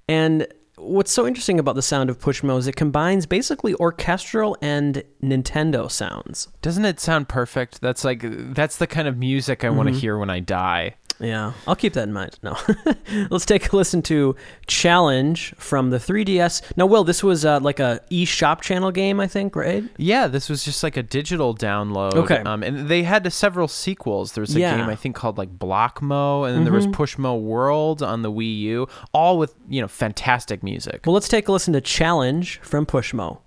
[0.08, 5.02] and what's so interesting about the sound of Pushmo is it combines basically orchestral and
[5.22, 6.48] Nintendo sounds.
[6.62, 7.80] Doesn't it sound perfect?
[7.80, 8.22] That's like
[8.54, 10.00] that's the kind of music I want to mm-hmm.
[10.00, 10.96] hear when I die.
[11.20, 12.38] Yeah, I'll keep that in mind.
[12.42, 12.56] No,
[13.30, 14.34] let's take a listen to
[14.66, 16.76] Challenge from the 3DS.
[16.76, 19.84] Now, Will, this was uh, like a eShop channel game, I think, right?
[19.96, 22.14] Yeah, this was just like a digital download.
[22.14, 24.32] Okay, um, and they had several sequels.
[24.32, 24.76] There was a yeah.
[24.76, 26.64] game I think called like Blockmo, and then mm-hmm.
[26.64, 27.00] there was mm-hmm.
[27.00, 31.02] Pushmo World on the Wii U, all with you know fantastic music.
[31.06, 33.38] Well, let's take a listen to Challenge from Pushmo.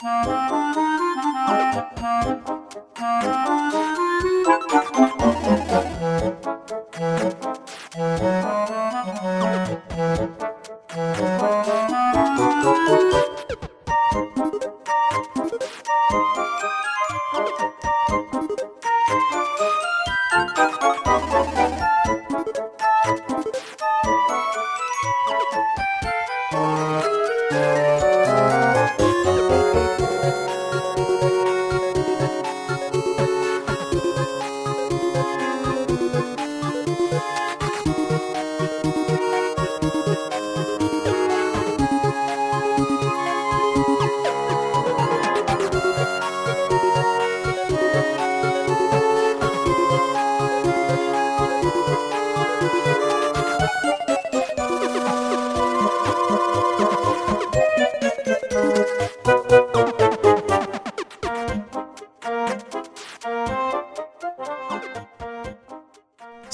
[0.00, 0.28] Thank
[3.98, 4.07] you.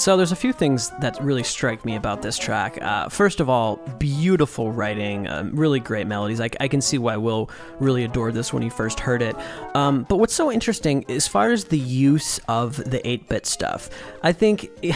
[0.05, 2.77] So there's a few things that really strike me about this track.
[2.83, 6.43] Uh, first of all, beautiful writing, um, really great melodies.
[6.43, 7.49] I, I, can see why Will
[7.81, 9.35] really adored this when he first heard it.
[9.75, 13.89] Um, but what's so interesting, as far as the use of the 8-bit stuff,
[14.23, 14.69] I think.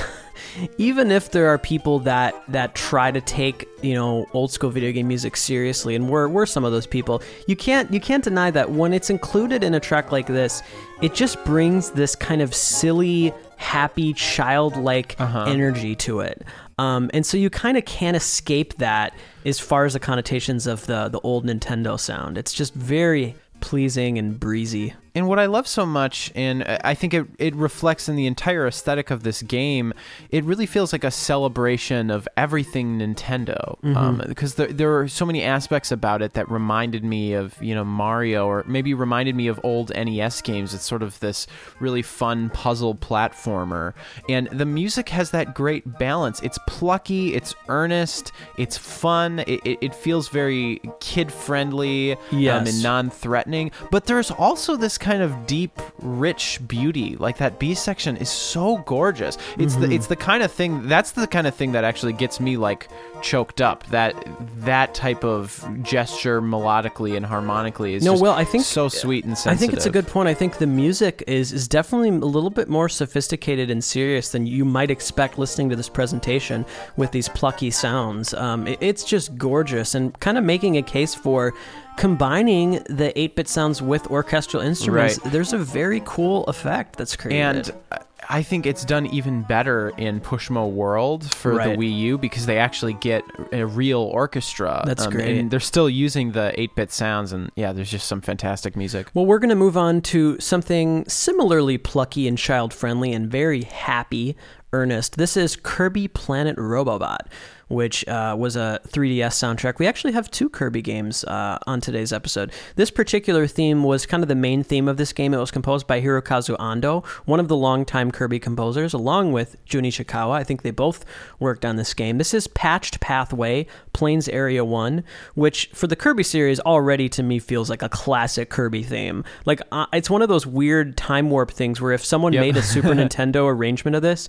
[0.78, 4.92] even if there are people that that try to take you know old school video
[4.92, 8.48] game music seriously and we're, we're some of those people you can't you can't deny
[8.48, 10.62] that when it's included in a track like this
[11.02, 15.44] it just brings this kind of silly happy childlike uh-huh.
[15.46, 16.44] energy to it.
[16.78, 19.12] Um, and so you kind of can't escape that
[19.44, 22.38] as far as the connotations of the the old nintendo sound.
[22.38, 27.14] It's just very pleasing and breezy and what I love so much, and I think
[27.14, 29.92] it, it reflects in the entire aesthetic of this game,
[30.30, 33.78] it really feels like a celebration of everything Nintendo.
[33.80, 33.96] Mm-hmm.
[33.96, 37.74] Um, because there, there are so many aspects about it that reminded me of, you
[37.74, 40.74] know, Mario, or maybe reminded me of old NES games.
[40.74, 41.46] It's sort of this
[41.80, 43.94] really fun puzzle platformer.
[44.28, 46.40] And the music has that great balance.
[46.42, 52.60] It's plucky, it's earnest, it's fun, it, it, it feels very kid friendly yes.
[52.60, 53.70] um, and non threatening.
[53.90, 57.16] But there's also this kind kind of deep, rich beauty.
[57.16, 59.36] Like that B section is so gorgeous.
[59.58, 59.88] It's mm-hmm.
[59.88, 62.56] the it's the kind of thing that's the kind of thing that actually gets me
[62.56, 62.88] like
[63.22, 63.86] choked up.
[63.86, 64.14] That
[64.58, 68.14] that type of gesture melodically and harmonically is no.
[68.14, 69.56] well, I think so sweet and sensitive.
[69.56, 70.28] I think it's a good point.
[70.28, 74.46] I think the music is is definitely a little bit more sophisticated and serious than
[74.46, 76.64] you might expect listening to this presentation
[76.96, 78.34] with these plucky sounds.
[78.34, 81.54] Um, it, it's just gorgeous and kind of making a case for
[81.98, 85.32] combining the 8-bit sounds with orchestral instruments, right.
[85.32, 87.70] there's a very cool effect that's created.
[87.70, 91.76] And I think it's done even better in Pushmo World for right.
[91.76, 94.82] the Wii U because they actually get a real orchestra.
[94.86, 95.38] That's um, great.
[95.38, 99.08] And they're still using the 8-bit sounds and yeah, there's just some fantastic music.
[99.12, 104.36] Well, we're going to move on to something similarly plucky and child-friendly and very happy
[104.72, 105.16] earnest.
[105.16, 107.26] This is Kirby Planet Robobot
[107.68, 109.78] which uh, was a 3DS soundtrack.
[109.78, 112.52] We actually have two Kirby games uh, on today's episode.
[112.76, 115.34] This particular theme was kind of the main theme of this game.
[115.34, 119.84] It was composed by Hirokazu Ando, one of the longtime Kirby composers, along with Jun
[119.84, 120.32] Ishikawa.
[120.32, 121.04] I think they both
[121.38, 122.18] worked on this game.
[122.18, 125.04] This is Patched Pathway, Plains Area 1,
[125.34, 129.24] which for the Kirby series already to me feels like a classic Kirby theme.
[129.44, 132.40] Like, uh, it's one of those weird time warp things where if someone yep.
[132.40, 134.28] made a Super Nintendo arrangement of this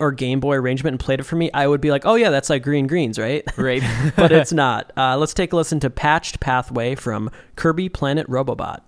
[0.00, 2.30] or Game Boy arrangement and played it for me, I would be like, oh yeah,
[2.30, 3.44] that's like Green green greens, right?
[3.60, 3.82] Right.
[4.16, 4.90] but it's not.
[4.96, 8.80] Uh, let's take a listen to Patched Pathway from Kirby Planet Robobot.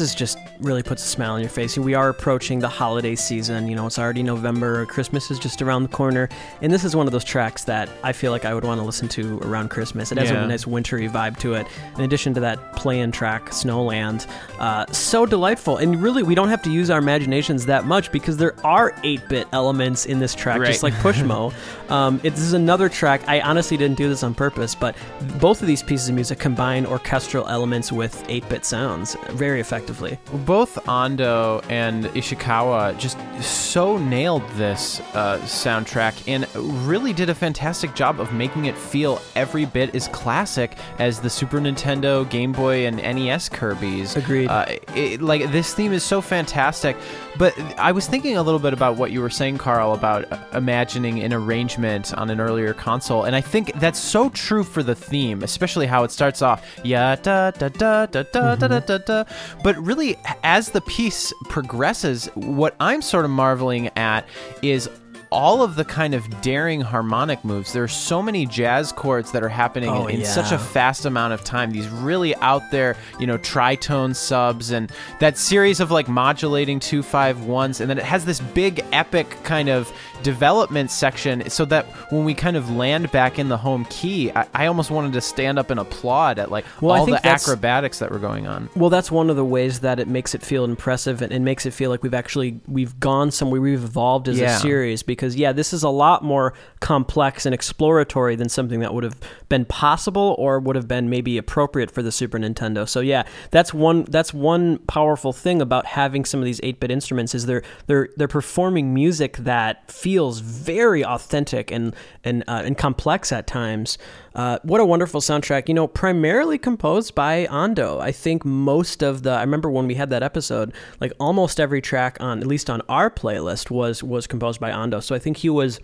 [0.00, 1.76] Is just really puts a smile on your face.
[1.78, 3.66] We are approaching the holiday season.
[3.68, 4.86] You know, it's already November.
[4.86, 6.28] Christmas is just around the corner,
[6.62, 8.84] and this is one of those tracks that I feel like I would want to
[8.84, 10.12] listen to around Christmas.
[10.12, 10.44] It has yeah.
[10.44, 11.66] a nice wintry vibe to it.
[11.96, 14.26] In addition to that play-in track, Snowland,
[14.58, 15.78] uh, so delightful.
[15.78, 19.48] And really, we don't have to use our imaginations that much because there are 8-bit
[19.52, 20.66] elements in this track, right.
[20.66, 21.52] just like Pushmo.
[21.90, 23.22] um, it, this is another track.
[23.26, 24.96] I honestly didn't do this on purpose, but
[25.40, 30.18] both of these pieces of music combine orchestral elements with 8-bit sounds very effectively
[30.50, 36.44] both Ando and Ishikawa just so nailed this uh, soundtrack and
[36.88, 41.30] really did a fantastic job of making it feel every bit as classic as the
[41.30, 44.16] Super Nintendo, Game Boy, and NES Kirby's.
[44.16, 44.48] Agreed.
[44.48, 46.96] Uh, it, like this theme is so fantastic,
[47.38, 50.38] but I was thinking a little bit about what you were saying, Carl, about uh,
[50.52, 54.96] imagining an arrangement on an earlier console, and I think that's so true for the
[54.96, 59.24] theme, especially how it starts off, yeah da da da da da da da da,
[59.62, 64.26] but really as the piece progresses, what I'm sort of marveling at
[64.62, 64.88] is
[65.30, 67.72] all of the kind of daring harmonic moves.
[67.72, 70.26] There are so many jazz chords that are happening oh, in, yeah.
[70.26, 71.70] such a fast amount of time.
[71.70, 77.02] These really out there, you know, tritone subs and that series of like modulating two
[77.02, 79.92] five ones, and then it has this big epic kind of
[80.22, 84.46] development section so that when we kind of land back in the home key, I,
[84.54, 88.10] I almost wanted to stand up and applaud at like Well, all the acrobatics that
[88.10, 88.68] were going on.
[88.76, 91.66] Well, that's one of the ways that it makes it feel impressive and, and makes
[91.66, 94.56] it feel like we've actually we've gone somewhere, we've evolved as Yeah.
[94.56, 95.02] a series.
[95.02, 99.16] Because yeah, this is a lot more complex and exploratory than something that would have
[99.48, 102.88] been possible or would have been maybe appropriate for the Super Nintendo.
[102.88, 106.90] So yeah, that's one that's one powerful thing about having some of these eight bit
[106.90, 111.94] instruments is they're they're they're performing music that feels very authentic and
[112.24, 113.98] and uh, and complex at times.
[114.34, 115.68] Uh, what a wonderful soundtrack!
[115.68, 118.00] You know, primarily composed by Ando.
[118.00, 119.30] I think most of the.
[119.30, 122.82] I remember when we had that episode, like almost every track on, at least on
[122.88, 125.02] our playlist, was was composed by Ando.
[125.02, 125.80] So I think he was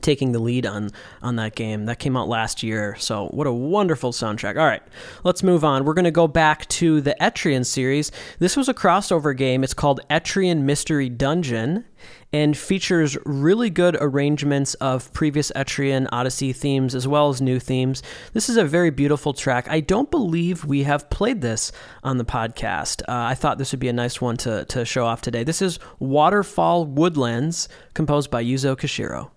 [0.00, 0.90] taking the lead on
[1.22, 1.86] on that game.
[1.86, 4.56] That came out last year so what a wonderful soundtrack.
[4.58, 4.82] All right
[5.24, 5.84] let's move on.
[5.84, 8.10] We're going to go back to the etrian series.
[8.38, 9.64] This was a crossover game.
[9.64, 11.84] It's called etrian mystery dungeon
[12.32, 18.02] and features really good arrangements of previous etrian odyssey themes as well as new themes.
[18.32, 19.68] This is a very beautiful track.
[19.68, 21.72] I don't believe we have played this
[22.02, 23.02] on the podcast.
[23.02, 25.44] Uh, i thought this would be a nice one to, to show off today.
[25.44, 29.30] This is waterfall woodlands composed by yuzo koshiro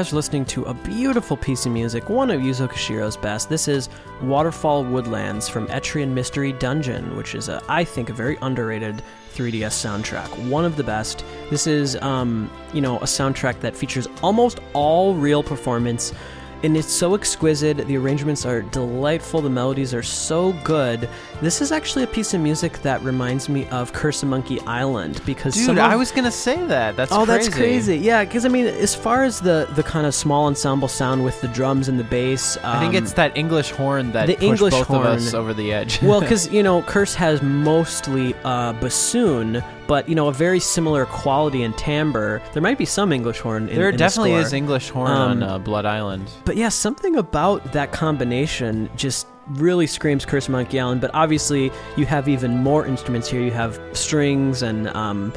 [0.00, 3.50] guys are listening to a beautiful piece of music, one of Yuzo Koshiro's best.
[3.50, 3.90] This is
[4.22, 9.02] Waterfall Woodlands from Etrian Mystery Dungeon, which is, a, I think, a very underrated
[9.34, 10.48] 3DS soundtrack.
[10.48, 11.22] One of the best.
[11.50, 16.14] This is, um, you know, a soundtrack that features almost all real performance,
[16.62, 17.78] and it's so exquisite.
[17.86, 19.40] The arrangements are delightful.
[19.40, 21.08] The melodies are so good.
[21.40, 25.20] This is actually a piece of music that reminds me of Curse of Monkey Island
[25.24, 26.96] because Dude, of, I was gonna say that.
[26.96, 27.32] That's oh, crazy.
[27.32, 27.96] that's crazy.
[27.98, 31.40] Yeah, because I mean, as far as the the kind of small ensemble sound with
[31.40, 34.72] the drums and the bass, um, I think it's that English horn that the English
[34.72, 35.42] both of us horn.
[35.42, 36.02] over the edge.
[36.02, 41.04] well, because you know, Curse has mostly uh, bassoon, but you know, a very similar
[41.04, 42.40] quality and timbre.
[42.52, 43.68] There might be some English horn.
[43.68, 46.30] In, there in definitely is English horn Um, on uh, Blood Island.
[46.44, 51.00] But yeah, something about that combination just really screams Curse Monkey Island.
[51.00, 53.42] But obviously, you have even more instruments here.
[53.42, 55.32] You have strings, and um,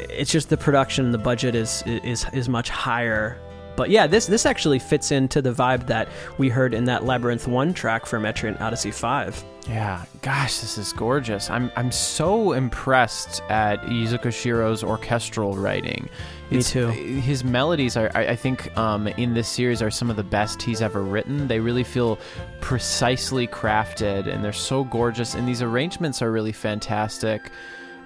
[0.00, 3.38] it's just the production, and the budget is is is much higher.
[3.76, 6.08] But yeah, this this actually fits into the vibe that
[6.38, 9.42] we heard in that Labyrinth One track from Etrian Odyssey Five.
[9.68, 11.50] Yeah, gosh, this is gorgeous.
[11.50, 16.08] I'm I'm so impressed at Yuzo Koshiro's orchestral writing.
[16.50, 16.86] Me too.
[16.88, 20.62] His melodies are, I I think, um, in this series are some of the best
[20.62, 21.48] he's ever written.
[21.48, 22.20] They really feel
[22.60, 25.34] precisely crafted, and they're so gorgeous.
[25.34, 27.50] And these arrangements are really fantastic.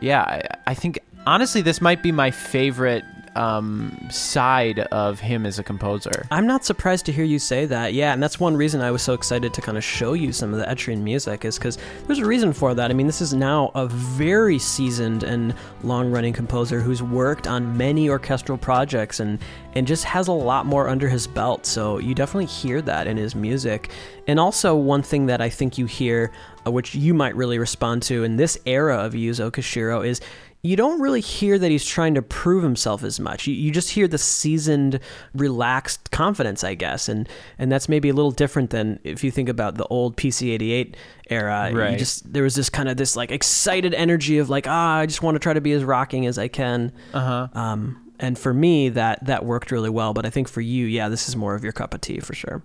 [0.01, 3.05] Yeah, I, I think honestly, this might be my favorite
[3.37, 6.27] um, side of him as a composer.
[6.31, 7.95] I'm not surprised to hear you say that.
[7.95, 10.53] Yeah, and that's one reason I was so excited to kind of show you some
[10.53, 12.91] of the Etrian music is because there's a reason for that.
[12.91, 18.09] I mean, this is now a very seasoned and long-running composer who's worked on many
[18.09, 19.39] orchestral projects and
[19.75, 21.65] and just has a lot more under his belt.
[21.65, 23.91] So you definitely hear that in his music.
[24.27, 26.33] And also one thing that I think you hear,
[26.67, 30.21] uh, which you might really respond to in this era of Yuzo Koshiro, is
[30.63, 33.47] you don't really hear that he's trying to prove himself as much.
[33.47, 35.01] You, you just hear the seasoned,
[35.35, 39.49] relaxed confidence, I guess, and and that's maybe a little different than if you think
[39.49, 40.95] about the old PC88
[41.31, 41.71] era.
[41.71, 41.99] You Right.
[41.99, 45.23] just there was this kind of this like excited energy of like ah, I just
[45.23, 46.93] want to try to be as rocking as I can.
[47.15, 47.49] Uh huh.
[47.59, 50.13] Um, and for me, that that worked really well.
[50.13, 52.35] But I think for you, yeah, this is more of your cup of tea for
[52.35, 52.63] sure.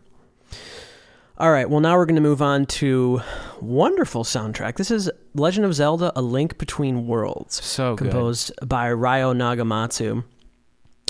[1.38, 3.21] All right, well, now we're going to move on to
[3.59, 4.77] wonderful soundtrack.
[4.77, 8.09] This is Legend of Zelda: A Link Between Worlds So good.
[8.09, 10.23] composed by Ryo Nagamatsu.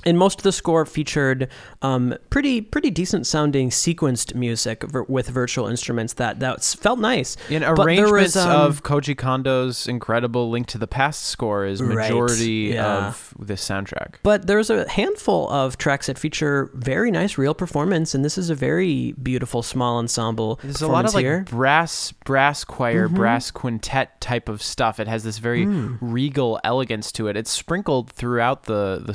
[0.05, 1.49] And most of the score featured
[1.81, 7.37] um, pretty pretty decent sounding sequenced music ver- with virtual instruments that that felt nice.
[7.49, 11.81] In But arrangements was, um, of Koji Kondo's incredible Link to the Past score is
[11.81, 13.07] Right, majority yeah.
[13.09, 14.15] of this soundtrack.
[14.23, 18.49] But there's a handful of tracks that feature very nice real performance, and this is
[18.49, 21.39] a very beautiful small ensemble There's a lot of like here.
[21.45, 21.55] Mm-hmm.
[21.57, 24.99] brass brass choir, brass quintet type of stuff.
[24.99, 25.97] It has this very Mm.
[26.01, 27.35] regal elegance to it.
[27.37, 29.13] It's sprinkled throughout the the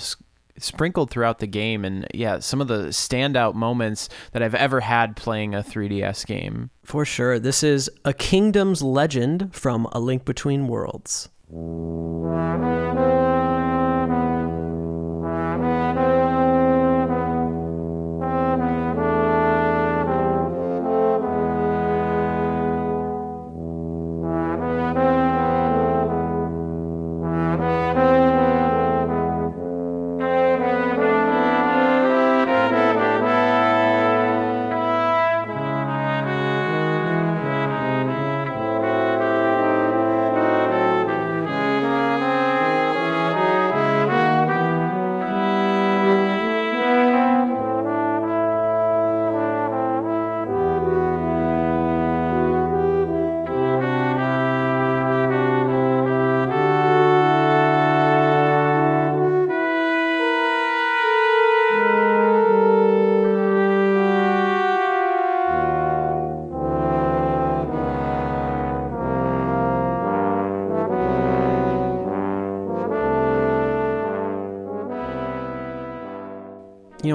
[0.60, 5.16] sprinkled throughout the game and yeah, some of the standout moments that I've ever had
[5.16, 6.70] playing a 3DS game.
[6.84, 7.38] For sure.
[7.38, 11.28] This is A Kingdom's Legend from A Link Between Worlds.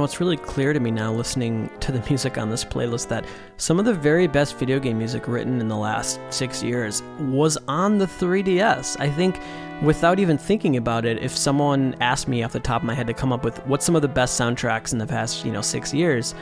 [0.06, 3.26] It's really clear to me now listening to the music on this playlist that
[3.58, 7.58] some of the very best video game music written in the last six years was
[7.68, 9.00] on the 3DS.
[9.00, 9.40] I think,
[9.82, 13.08] without even thinking about it, if someone asked me off the top of my head
[13.08, 15.62] to come up with what's some of the best soundtracks in the past, you know,
[15.62, 16.36] six years,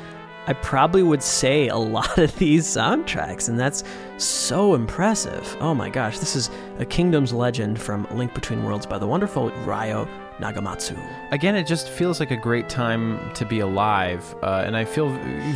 [0.46, 3.86] I probably would say a lot of these soundtracks, and that's
[4.18, 5.56] so impressive.
[5.62, 6.50] Oh my gosh, this is
[6.80, 10.06] A Kingdom's Legend from Link Between Worlds by the wonderful Ryo
[10.44, 11.00] Nagamatsu.
[11.32, 15.10] Again, it just feels like a great time to be alive, uh, and I feel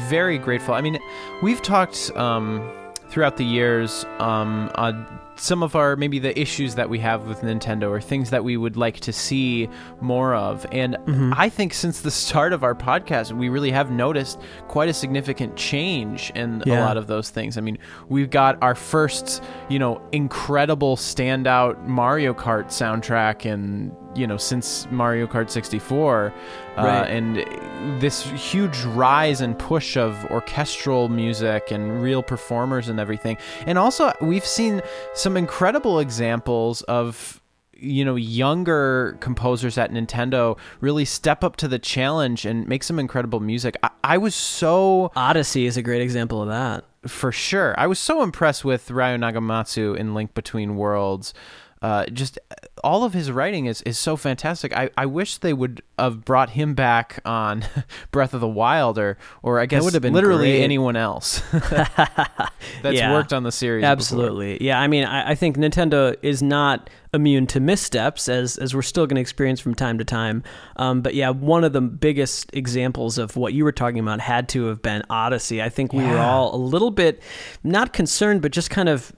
[0.08, 0.74] very grateful.
[0.74, 0.98] I mean,
[1.44, 2.72] we've talked um,
[3.10, 5.06] throughout the years um, on
[5.40, 8.58] some of our maybe the issues that we have with Nintendo or things that we
[8.58, 9.70] would like to see
[10.02, 10.66] more of.
[10.72, 10.98] And
[11.36, 15.56] I think since the start of our podcast, we really have noticed quite a significant
[15.56, 17.58] change in a lot of those things.
[17.58, 17.78] I mean,
[18.10, 24.88] we've got our first, you know, incredible standout Mario Kart soundtrack and you know since
[24.92, 26.34] Mario Kart 64
[26.78, 27.10] uh, Right.
[27.10, 33.78] and this huge rise and push of orchestral music and real performers and everything and
[33.78, 34.82] also we've seen
[35.14, 37.42] some incredible examples of
[37.80, 42.98] you know younger composers at Nintendo really step up to the challenge and make some
[42.98, 46.86] incredible music I, I was so Odyssey is a great example of that.
[47.08, 47.76] for sure.
[47.80, 51.34] I was so impressed with Ryo Nagamatsu in Link Between Worlds.
[51.82, 52.40] Uh, just
[52.84, 54.76] all of his writing is, is so fantastic.
[54.76, 57.66] I, I wish they would have brought him back on
[58.12, 60.64] Breath of the Wild or, or I guess would have been literally great.
[60.64, 63.12] anyone else that's Yeah.
[63.14, 63.82] worked on the series.
[63.82, 63.92] before.
[63.92, 64.64] Absolutely.
[64.64, 68.82] Yeah, I mean, I, I think Nintendo is not immune to missteps, as as we're
[68.82, 70.44] still going to experience from time to time.
[70.76, 74.50] Um, but yeah, one of the biggest examples of what you were talking about had
[74.50, 75.62] to have been Odyssey.
[75.62, 77.22] I think we were all a little bit
[77.64, 79.12] not concerned, but just kind of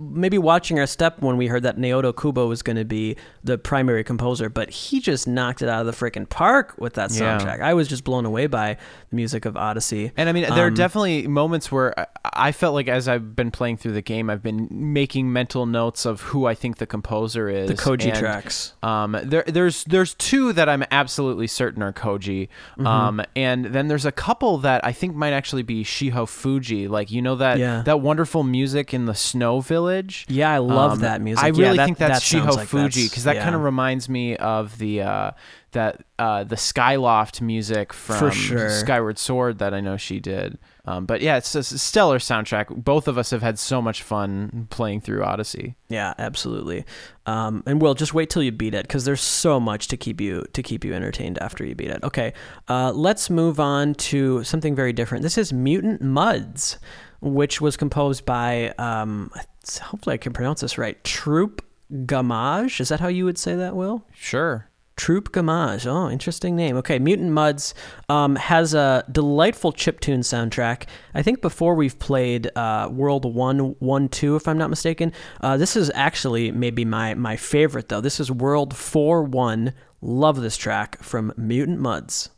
[0.00, 3.58] maybe watching our step when we heard that Naoto Kubo was going to be the
[3.58, 7.38] primary composer, but he just knocked it out of the freaking park with that Yeah.
[7.38, 7.60] soundtrack.
[7.60, 8.78] I was just blown away by
[9.10, 10.12] the music of Odyssey.
[10.16, 13.36] And I mean, there are Um, definitely moments where I- I felt like as I've
[13.36, 16.86] been playing through the game, I've been making mental notes of who I think the
[16.86, 17.68] composer is.
[17.68, 18.72] The Koji and, tracks.
[18.82, 22.48] Um, there, there's there's two that I'm absolutely certain are Koji,
[22.78, 22.86] Mm-hmm.
[22.86, 26.88] um, and then there's a couple that I think might actually be Shiho Fujii.
[26.88, 27.82] Like you know that Yeah.
[27.84, 29.89] that wonderful music in the Snow Village.
[30.28, 31.44] Yeah, I love Um, that music.
[31.44, 33.42] I Yeah, really that- think that's that Shiho like Fujii because that yeah.
[33.44, 35.30] kind of reminds me of the uh,
[35.72, 38.70] that uh, the Skyloft music from sure.
[38.70, 40.58] Skyward Sword that I know she did.
[40.84, 42.82] Um, but yeah, it's a stellar soundtrack.
[42.84, 45.76] Both of us have had so much fun playing through Odyssey.
[45.88, 46.84] Yeah, absolutely.
[47.26, 50.20] Um, and Will, just wait till you beat it because there's so much to keep
[50.20, 52.02] you to keep you entertained after you beat it.
[52.02, 52.32] Okay,
[52.68, 55.22] uh, let's move on to something very different.
[55.22, 56.78] This is Mutant Mudds,
[57.20, 59.30] which was composed by um,
[59.78, 61.02] hopefully I can pronounce this right.
[61.04, 62.80] Troupe Gammage.
[62.80, 64.06] Is that how you would say that, Will?
[64.12, 64.66] Sure.
[64.96, 65.86] Troupe Gammage.
[65.86, 66.76] Oh, interesting name.
[66.76, 67.72] Okay, Mutant Mudds
[68.08, 70.84] um, has a delightful chiptune soundtrack.
[71.14, 75.12] I think before we've played uh, World 1, 1, 2, if I'm not mistaken.
[75.40, 78.02] Uh, this is actually maybe my, my favorite, though.
[78.02, 79.72] This is World 4 1.
[80.02, 82.28] Love this track from Mutant Mudds.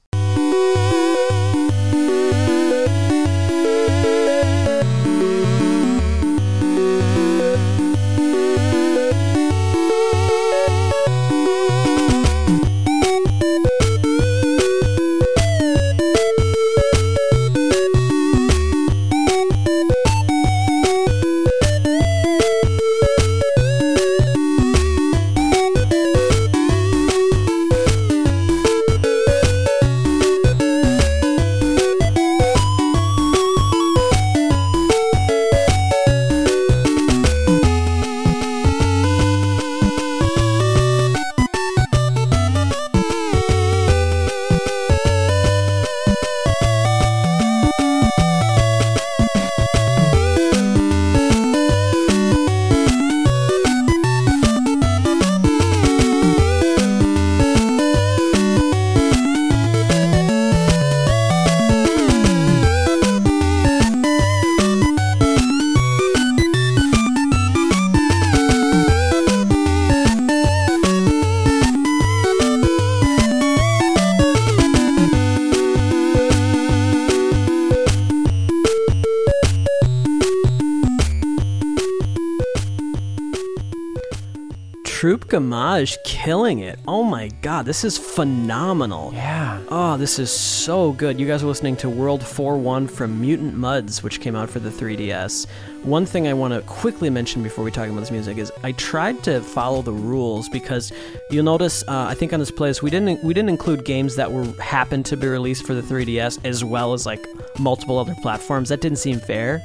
[85.33, 86.78] Troupe killing it.
[86.87, 89.12] Oh my god, this is phenomenal.
[89.14, 89.62] Yeah.
[89.70, 91.18] Oh, this is so good.
[91.18, 94.59] You guys are listening to World 4 1 from Mutant Mudds, which came out for
[94.59, 95.47] the 3DS.
[95.85, 98.72] One thing I want to quickly mention before we talk about this music is I
[98.72, 100.93] tried to follow the rules because
[101.30, 104.30] you'll notice uh, I think on this playlist we didn't we didn't include games that
[104.30, 107.26] were happened to be released for the 3DS as well as like
[107.59, 108.68] multiple other platforms.
[108.68, 109.62] That didn't seem fair.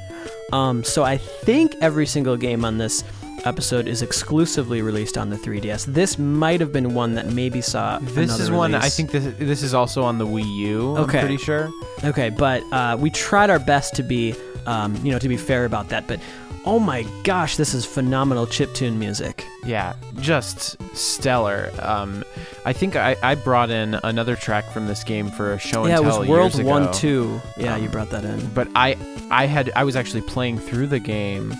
[0.50, 3.04] Um, so I think every single game on this
[3.46, 5.86] episode is exclusively released on the 3DS.
[5.86, 7.98] This might have been one that maybe saw.
[8.00, 8.74] This is one.
[8.74, 10.96] I think this this is also on the Wii U.
[10.98, 11.18] Okay.
[11.18, 11.70] I'm pretty sure.
[12.04, 14.34] Okay, but uh, we tried our best to be,
[14.66, 16.06] um, you know, to be fair about that.
[16.06, 16.20] But
[16.66, 19.44] oh my gosh, this is phenomenal chiptune music.
[19.64, 21.70] Yeah, just stellar.
[21.80, 22.24] Um,
[22.66, 25.90] I think I, I brought in another track from this game for a show and
[25.90, 26.92] yeah, it tell was World One.
[26.92, 27.40] Two.
[27.56, 28.46] Yeah, you Um, brought that in.
[28.50, 28.96] But I
[29.30, 31.54] I had I was actually playing through the game.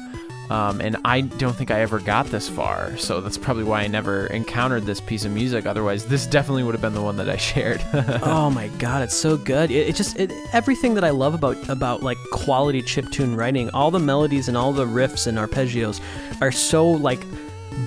[0.50, 3.86] Um, and I don't think I ever got this far, so that's probably why I
[3.86, 5.66] never encountered this piece of music.
[5.66, 7.84] Otherwise, this definitely would have been the one that I shared.
[8.22, 9.70] oh my god, it's so good.
[9.70, 13.90] It, it just it, everything that I love about about like quality chiptune writing, all
[13.90, 16.00] the melodies and all the riffs and arpeggios
[16.40, 17.24] are so like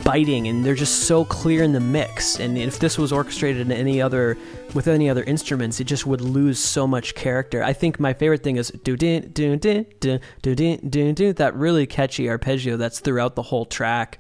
[0.04, 2.40] biting and they're just so clear in the mix.
[2.40, 4.38] And if this was orchestrated in any other
[4.74, 7.64] with any other instruments, it just would lose so much character.
[7.64, 11.34] I think my favorite thing is do din do din do do din do do
[11.34, 14.20] that really catchy arpeggio that's throughout the whole track.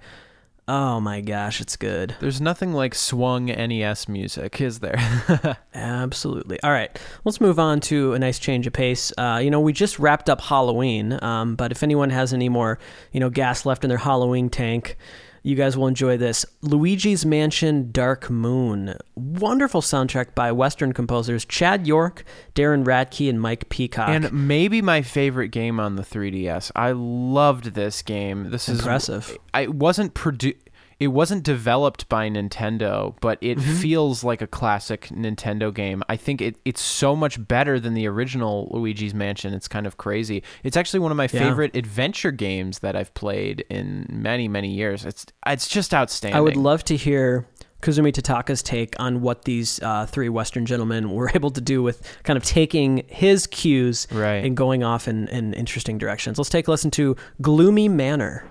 [0.67, 2.15] Oh my gosh, it's good.
[2.19, 5.57] There's nothing like swung NES music, is there?
[5.73, 6.61] Absolutely.
[6.61, 9.11] All right, let's move on to a nice change of pace.
[9.17, 12.79] Uh, you know, we just wrapped up Halloween, um, but if anyone has any more,
[13.11, 14.97] you know, gas left in their Halloween tank,
[15.43, 16.45] you guys will enjoy this.
[16.61, 18.95] Luigi's Mansion Dark Moon.
[19.15, 22.23] Wonderful soundtrack by Western composers Chad York,
[22.55, 24.09] Darren Radtke, and Mike Peacock.
[24.09, 26.71] and maybe my favorite game on the 3DS.
[26.75, 28.51] I loved this game.
[28.51, 29.29] This Impressive.
[29.31, 30.57] is I it wasn't produ-
[31.01, 33.73] it wasn't developed by Nintendo, but it Mm-hmm.
[33.77, 36.03] feels like a classic Nintendo game.
[36.07, 39.53] I think it, it's so much better than the original Luigi's Mansion.
[39.53, 40.43] It's kind of crazy.
[40.63, 41.39] It's actually one of my Yeah.
[41.47, 45.03] favorite adventure games that I've played in many many years.
[45.05, 46.37] It's it's just outstanding.
[46.37, 47.47] I would love to hear
[47.81, 51.97] Kazumi Totaka's take on what these uh, three Western gentlemen were able to do with
[52.21, 54.45] kind of taking his cues Right.
[54.45, 56.37] and going off in, in interesting directions.
[56.37, 58.45] Let's take a listen to Gloomy Manor.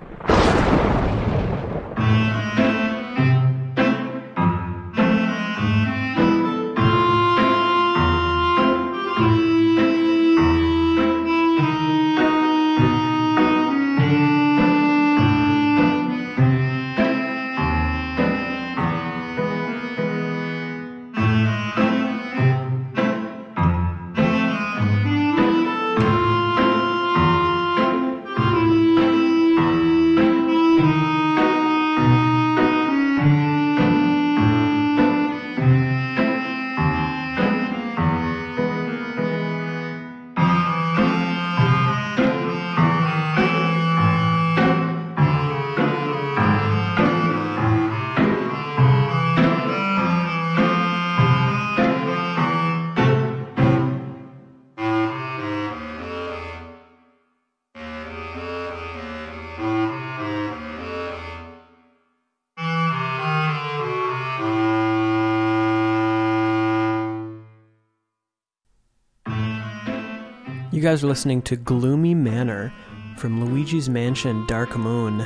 [70.72, 72.72] You guys are listening to Gloomy Manor
[73.16, 75.22] from Luigi's Mansion Dark Moon.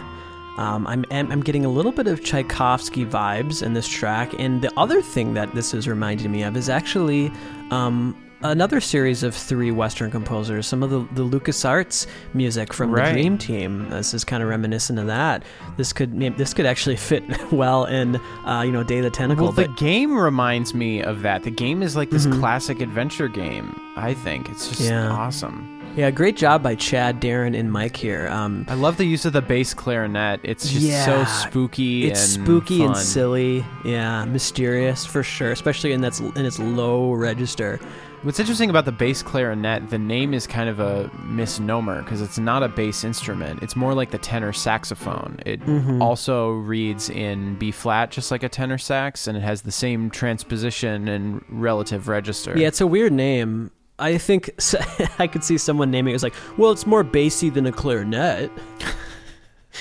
[0.56, 4.72] Um, I'm, I'm getting a little bit of Tchaikovsky vibes in this track, and the
[4.78, 7.30] other thing that this is reminding me of is actually
[7.70, 10.66] um, another series of three Western composers.
[10.66, 13.06] Some of the the LucasArts music from Right.
[13.06, 13.88] the Dream Team.
[13.90, 15.42] This is kind of reminiscent of that.
[15.76, 18.16] This could this could actually fit well in
[18.46, 19.44] uh, you know Day of the Tentacle.
[19.46, 21.42] Well, the game reminds me of that.
[21.42, 22.38] The game is like this Mhm.
[22.38, 23.78] classic adventure game.
[23.96, 25.08] I think it's just Yeah.
[25.10, 25.70] awesome.
[25.96, 28.26] yeah, great job by Chad, Darren, and Mike here.
[28.28, 30.40] Um, I love the use of the bass clarinet.
[30.42, 32.10] It's just so spooky.
[32.10, 33.64] it's and spooky and silly.
[33.84, 37.78] Yeah, mysterious for sure, especially in that's in its low register.
[38.24, 42.38] What's interesting about the bass clarinet, the name is kind of a misnomer because it's
[42.38, 43.62] not a bass instrument.
[43.62, 45.38] It's more like the tenor saxophone.
[45.44, 46.00] It Mhm.
[46.00, 50.08] also reads in B flat, just like a tenor sax, and it has the same
[50.08, 52.56] transposition and relative register.
[52.56, 53.70] Yeah, it's a weird name.
[53.98, 54.50] I think
[55.18, 58.50] I could see someone naming it as like, well, it's more bassy than a clarinet.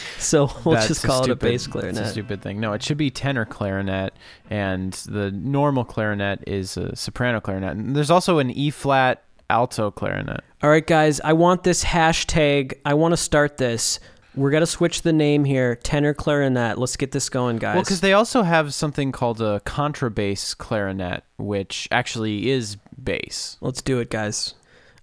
[0.20, 2.60] so we'll That's just call it a stupid- bass It's a stupid thing.
[2.60, 4.14] No, it should be tenor clarinet,
[4.50, 7.72] and the normal clarinet is a soprano clarinet.
[7.72, 10.42] And there's also an E flat alto clarinet.
[10.62, 12.74] All right, guys, I want this hashtag.
[12.86, 14.00] I want to start this.
[14.36, 15.76] We're gonna switch the name here.
[15.76, 16.80] Tenor clarinet.
[16.80, 17.76] Let's get this going, guys.
[17.76, 23.58] Well, because they also have something called a contrabass clarinet, which actually is bass.
[23.62, 24.56] Let's do it, guys.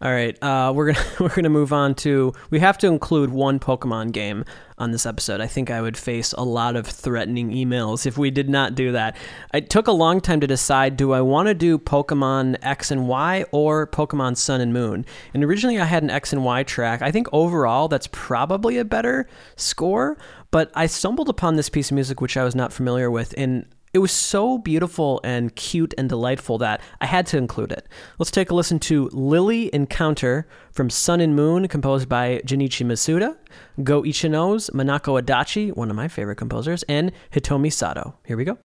[0.02, 2.32] All right, uh, we're gonna we're gonna move on to.
[2.48, 4.46] We have to include one Pokemon game
[4.78, 5.42] on this episode.
[5.42, 8.92] I think I would face a lot of threatening emails if we did not do
[8.92, 9.14] that.
[9.52, 13.08] It took a long time to decide: do I want to do Pokemon X and
[13.08, 15.04] Y or Pokemon Sun and Moon?
[15.34, 17.02] And originally, I had an X and Y track.
[17.02, 20.16] I think overall, that's probably a better score.
[20.50, 23.66] But I stumbled upon this piece of music which I was not familiar with, and
[23.92, 27.88] it was so beautiful and cute and delightful that I had to include it.
[28.18, 33.36] Let's take a listen to Lily Encounter from Sun and Moon, composed by Junichi Masuda,
[33.82, 38.14] Go Ichinose Minako Adachi, one of my favorite composers, and Hitomi Sato.
[38.24, 38.58] Here we go.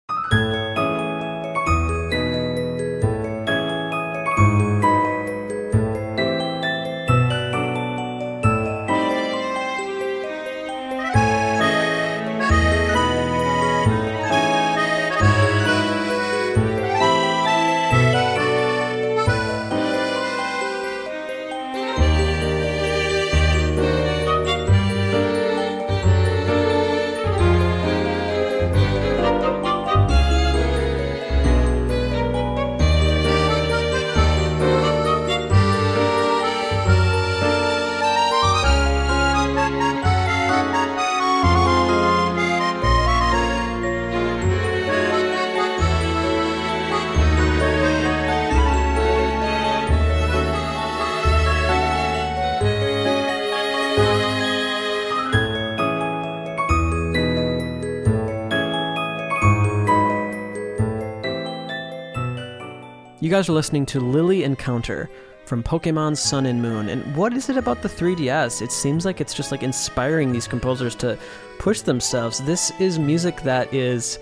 [63.34, 65.10] Guys are listening to Lillie Encounter
[65.44, 66.88] from Pokemon Sun and Moon.
[66.88, 68.62] And what is it about the 3DS?
[68.62, 71.18] It seems like it's just like inspiring these composers to
[71.58, 72.38] push themselves.
[72.42, 74.20] This is music that is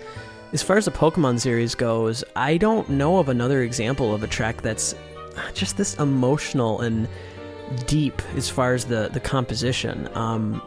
[0.51, 4.27] as far as the Pokemon series goes, I don't know of another example of a
[4.27, 4.95] track that's
[5.53, 7.07] just this emotional and
[7.85, 10.09] deep as far as the the composition.
[10.15, 10.59] Um,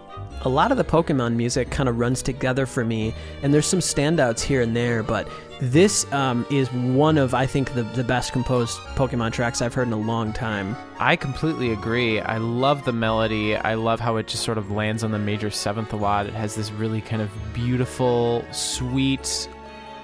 [0.46, 3.80] a lot of the Pokemon music kind of runs together for me, and there's some
[3.80, 5.28] standouts here and there, but
[5.60, 9.88] this um, is one of I think the the best composed Pokemon tracks I've heard
[9.88, 10.76] in a long time.
[11.00, 12.20] I completely agree.
[12.20, 13.56] I love the melody.
[13.56, 16.26] I love how it just sort of lands on the major seventh a lot.
[16.26, 19.48] It has this really kind of beautiful, sweet,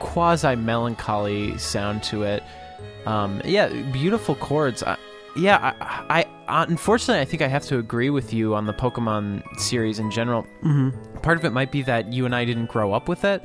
[0.00, 2.42] quasi melancholy sound to it.
[3.06, 4.82] Um, yeah, beautiful chords.
[4.82, 4.96] I,
[5.36, 9.42] yeah, I, I unfortunately I think I have to agree with you on the Pokemon
[9.58, 10.44] series in general.
[10.62, 11.18] Mm-hmm.
[11.18, 13.42] Part of it might be that you and I didn't grow up with it,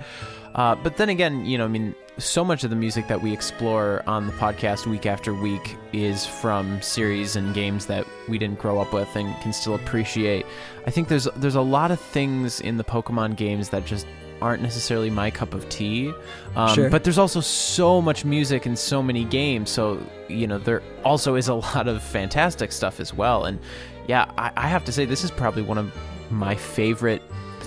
[0.56, 3.32] uh, but then again, you know, I mean, so much of the music that we
[3.32, 8.60] explore on the podcast week after week is from series and games that we didn't
[8.60, 10.46] grow up with and can still appreciate.
[10.86, 14.08] I think there's there's a lot of things in the Pokemon games that just
[14.42, 16.14] aren't necessarily my cup of tea.
[16.56, 16.90] Um, Sure.
[16.90, 21.36] But there's also so much music in so many games, so you know there also
[21.36, 23.46] is a lot of fantastic stuff as well.
[23.46, 23.60] And
[24.08, 25.92] yeah, I, I have to say this is probably one of
[26.32, 27.22] my favorite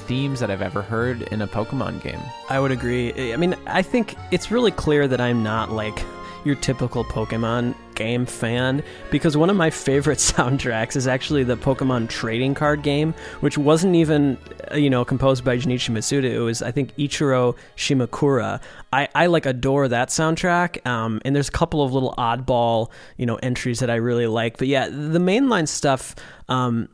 [0.06, 2.20] themes that I've ever heard in a Pokemon game.
[2.48, 3.32] I would agree.
[3.32, 5.98] I mean, I think it's really clear that I'm not like,
[6.44, 12.08] your typical Pokemon game fan because one of my favorite soundtracks is actually the Pokemon
[12.08, 14.38] trading card game, which wasn't even
[14.72, 16.24] uh, you know composed by Junichi Masuda.
[16.24, 18.60] It was I think Ichiro Shimakura.
[18.92, 23.26] I, I like adore that soundtrack, um, and there's a couple of little oddball you
[23.26, 24.56] know entries that I really like.
[24.56, 26.14] But yeah, the mainline stuff.
[26.48, 26.88] Um,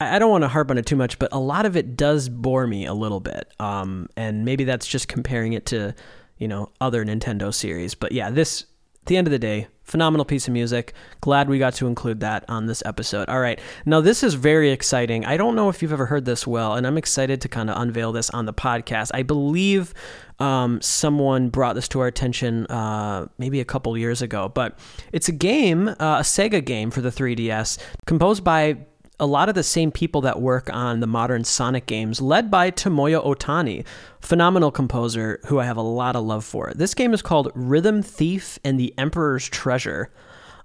[0.00, 2.28] I don't want to harp on it too much, but a lot of it does
[2.28, 3.52] bore me a little bit.
[3.60, 5.94] Um, and maybe that's just comparing it to,
[6.38, 7.94] you know, other Nintendo series.
[7.94, 8.64] But yeah, this,
[9.02, 10.94] at the end of the day, phenomenal piece of music.
[11.20, 13.28] Glad we got to include that on this episode.
[13.28, 13.60] All right.
[13.84, 15.24] Now, this is very exciting.
[15.24, 17.80] I don't know if you've ever heard this well, and I'm excited to kind of
[17.80, 19.10] unveil this on the podcast.
[19.12, 19.92] I believe
[20.38, 24.78] um, someone brought this to our attention uh, maybe a couple years ago, but
[25.12, 28.78] it's a game, uh, a Sega game for the 3DS, composed by
[29.20, 32.70] a lot of the same people that work on the modern Sonic games, led by
[32.70, 33.84] Tomoya Otani,
[34.20, 36.72] phenomenal composer who I have a lot of love for.
[36.74, 40.10] This game is called Rhythm Thief and the Emperor's Treasure.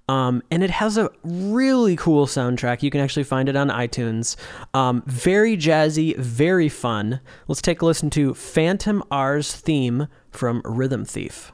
[0.08, 2.82] Um, and it has a really cool soundtrack.
[2.82, 4.36] You can actually find it on iTunes.
[4.72, 7.20] Um, very jazzy, very fun.
[7.46, 11.52] Let's take a listen to Phantom R's theme from Rhythm Thief.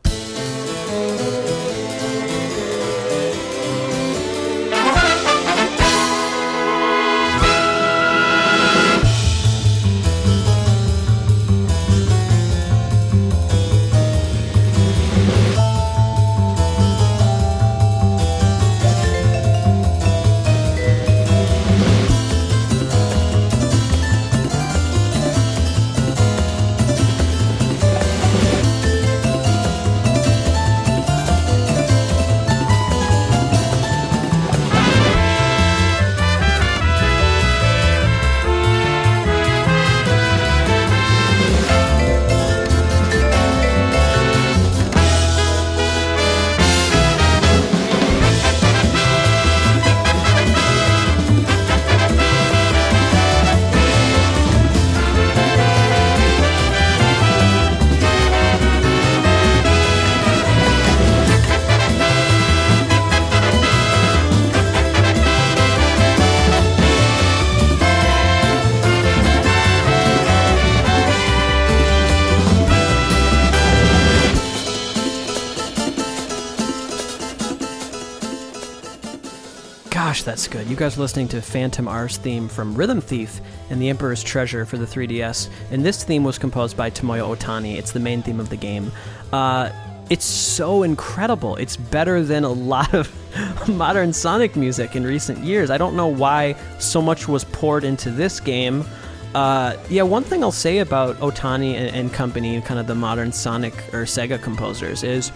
[79.94, 80.66] Gosh, that's good.
[80.66, 83.40] You guys are listening to Phantom R's theme from Rhythm Thief
[83.70, 85.48] and the Emperor's Treasure for the 3DS.
[85.70, 87.76] And this theme was composed by Tomoya Otani.
[87.76, 88.90] It's the main theme of the game.
[89.32, 89.70] Uh,
[90.10, 91.54] it's so incredible.
[91.54, 93.08] It's better than a lot of
[93.68, 95.70] modern Sonic music in recent years.
[95.70, 98.84] I don't know why so much was poured into this game.
[99.32, 103.30] Uh, yeah, one thing I'll say about Otani and, and company, kind of the modern
[103.30, 105.30] Sonic or Sega composers, is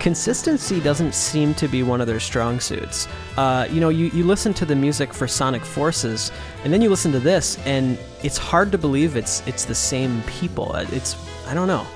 [0.00, 3.06] consistency doesn't seem to be one of their strong suits.
[3.36, 6.32] Uh, you know, you, you listen to the music for Sonic Forces,
[6.64, 10.22] and then you listen to this, and it's hard to believe it's it's the same
[10.22, 10.72] people.
[10.74, 11.14] Uh, It's
[11.46, 11.86] I don't know.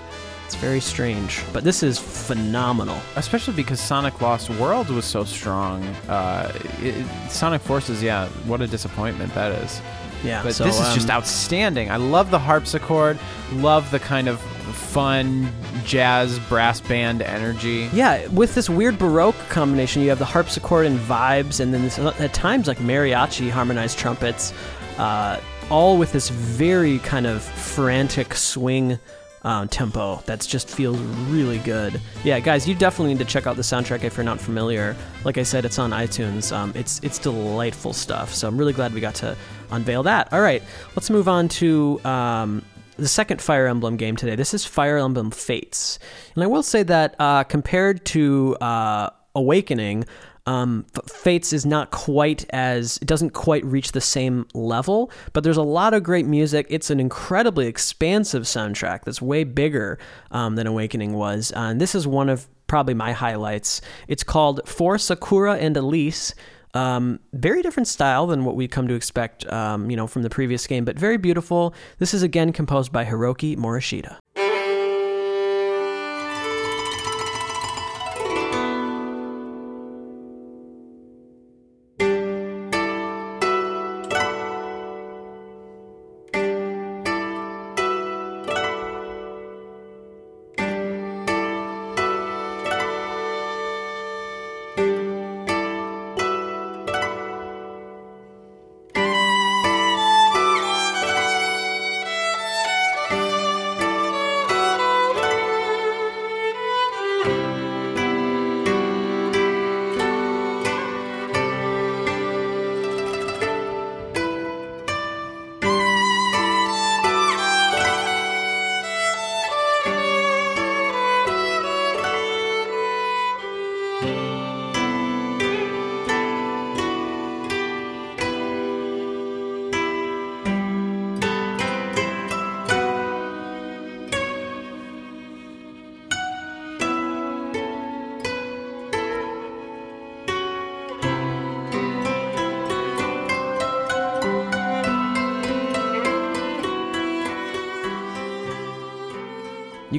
[0.47, 2.99] It's very strange, but this is phenomenal.
[3.17, 5.83] especially because Sonic Lost World was so strong.
[6.09, 6.53] Uh,
[6.83, 6.95] it,
[7.31, 9.81] Sonic Forces, yeah, what a disappointment that is.
[10.23, 11.91] Yeah, But so, this is just um, outstanding.
[11.91, 13.19] I love the harpsichord,
[13.55, 14.39] love the kind of
[14.75, 15.51] fun
[15.85, 17.89] jazz brass band energy.
[17.93, 21.99] Yeah, with this weird Baroque combination, you have the harpsichord and vibes, and then this,
[21.99, 24.53] at times like mariachi harmonized trumpets,
[24.99, 28.99] uh, all with this very kind of frantic swing
[29.45, 30.99] um, tempo that just feels
[31.29, 32.01] really good.
[32.25, 34.97] Yeah, guys, you definitely need to check out the soundtrack if you're not familiar.
[35.25, 36.55] Like I said, it's on iTunes.
[36.55, 38.35] Um, it's it's delightful stuff.
[38.35, 39.37] So I'm really glad we got to
[39.71, 40.33] unveil that.
[40.33, 40.63] All right,
[40.97, 42.01] let's move on to.
[42.05, 42.65] Um,
[42.97, 44.37] the second Fire Emblem game today.
[44.37, 45.99] This is Fire Emblem Fates.
[46.35, 50.05] And I will say that uh, compared to uh, Awakening,
[50.47, 55.57] um, Fates is not quite as, it doesn't quite reach the same level, but there's
[55.57, 56.67] a lot of great music.
[56.69, 59.99] It's an incredibly expansive soundtrack that's way bigger
[60.31, 61.53] um, than Awakening was.
[61.57, 63.81] Uh, and this is one of probably my highlights.
[64.07, 66.35] It's called For Sakura and Elise.
[66.75, 70.31] Um, very different style than what we come to expect, um, you know, from the
[70.31, 71.75] previous game, but very beautiful.
[71.99, 74.19] This is again composed by Hiroki Morishita.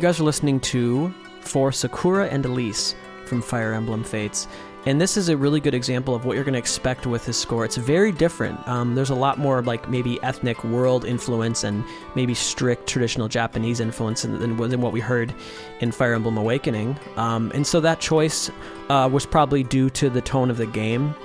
[0.05, 2.93] Guys are listening to For Sakura and Elise
[3.25, 4.47] from Fire Emblem Fates.
[4.85, 7.39] And this is a really good example of what you're going to expect with this
[7.39, 7.65] score.
[7.65, 8.67] It's very different.
[8.67, 11.83] Um, there's a lot more like maybe ethnic world influence and
[12.13, 15.33] maybe strict traditional Japanese influence than, than what we heard
[15.79, 16.95] in Fire Emblem Awakening.
[17.17, 18.51] Um, and so that choice
[18.89, 21.15] uh, was probably due to the tone of the game.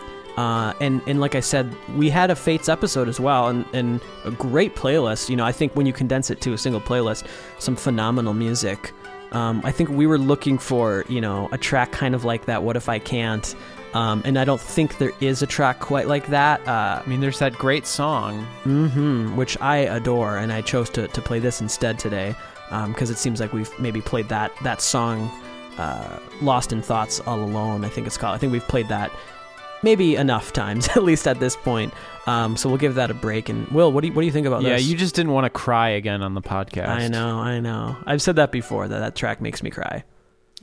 [0.41, 4.01] Uh, and and like I said, we had a Fates episode as well, and, and
[4.25, 5.29] a great playlist.
[5.29, 7.27] You know, I think when you condense it to a single playlist,
[7.59, 8.93] some phenomenal music.
[9.33, 12.63] Um, I think we were looking for, you know, a track kind of like that.
[12.63, 13.55] What if I can't?
[13.93, 16.67] Um, and I don't think there is a track quite like that.
[16.67, 21.07] Uh, I mean, there's that great song, hmm which I adore, and I chose to,
[21.07, 22.35] to play this instead today
[22.87, 25.31] because it seems like we've maybe played that that song,
[25.77, 28.35] uh, "Lost in Thoughts All Alone." I think it's called.
[28.35, 29.11] I think we've played that
[29.83, 31.93] maybe enough times, at least at this point.
[32.27, 33.49] Um, so we'll give that a break.
[33.49, 34.83] And Will, what do you, what do you think about yeah, this?
[34.85, 36.89] Yeah, you just didn't want to cry again on the podcast.
[36.89, 37.97] I know, I know.
[38.07, 40.05] I've said that before that that track makes me cry.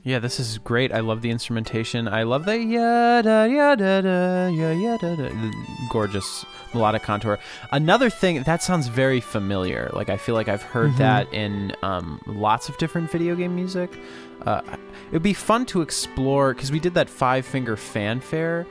[0.04, 0.94] Yeah, this is great.
[0.94, 2.08] I love the instrumentation.
[2.08, 5.54] I love the yada yada da ya yada da the
[5.92, 7.40] gorgeous melodic contour.
[7.74, 9.90] Another thing that sounds very familiar.
[9.92, 10.98] Like I feel like I've heard Mhm.
[11.00, 14.00] that in um, lots of different video game music.
[14.46, 14.62] Uh,
[15.08, 18.66] it would be fun to explore because we did that five finger fanfare.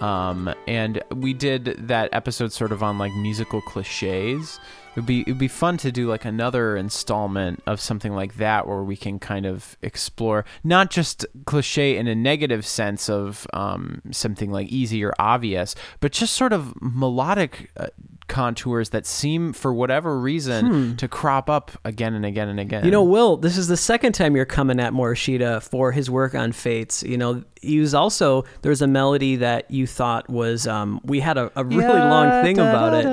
[0.00, 4.58] Um, and we did that episode sort of on like musical cliches.
[4.90, 8.36] It would be it would be fun to do like another installment of something like
[8.36, 13.46] that where we can kind of explore not just cliche in a negative sense of
[13.52, 17.86] um, something like easy or obvious, but just sort of melodic uh,
[18.30, 22.84] contours that seem for whatever reason to crop up again and again and again.
[22.86, 26.34] You know, Will, this is the second time you're coming at Morishita for his work
[26.34, 27.02] on Fates.
[27.02, 31.20] You know, he was also there was a melody that you thought was um, we
[31.20, 33.04] had a, a really long thing about it.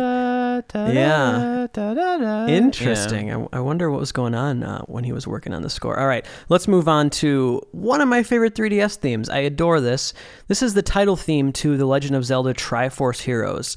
[0.94, 1.68] Yeah.
[2.50, 3.32] Interesting.
[3.32, 6.00] I, I wonder what was going on uh, when he was working on the score.
[6.00, 9.30] All right, let's move on to one of my favorite 3DS themes.
[9.30, 10.14] I adore this.
[10.48, 13.76] This is the title theme to The Legend of Zelda Triforce Heroes.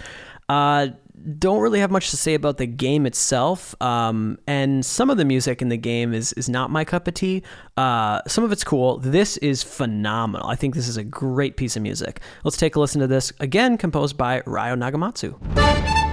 [0.49, 0.89] Uh,
[1.39, 5.25] don't really have much to say about the game itself, um, and some of the
[5.25, 7.43] music in the game is is not my cup of tea.
[7.77, 8.99] Uh, some of it's cool.
[8.99, 10.47] This is phenomenal.
[10.49, 12.21] I think this is a great piece of music.
[12.45, 16.10] Let's take a listen to this again, composed by Ryo Nagamatsu.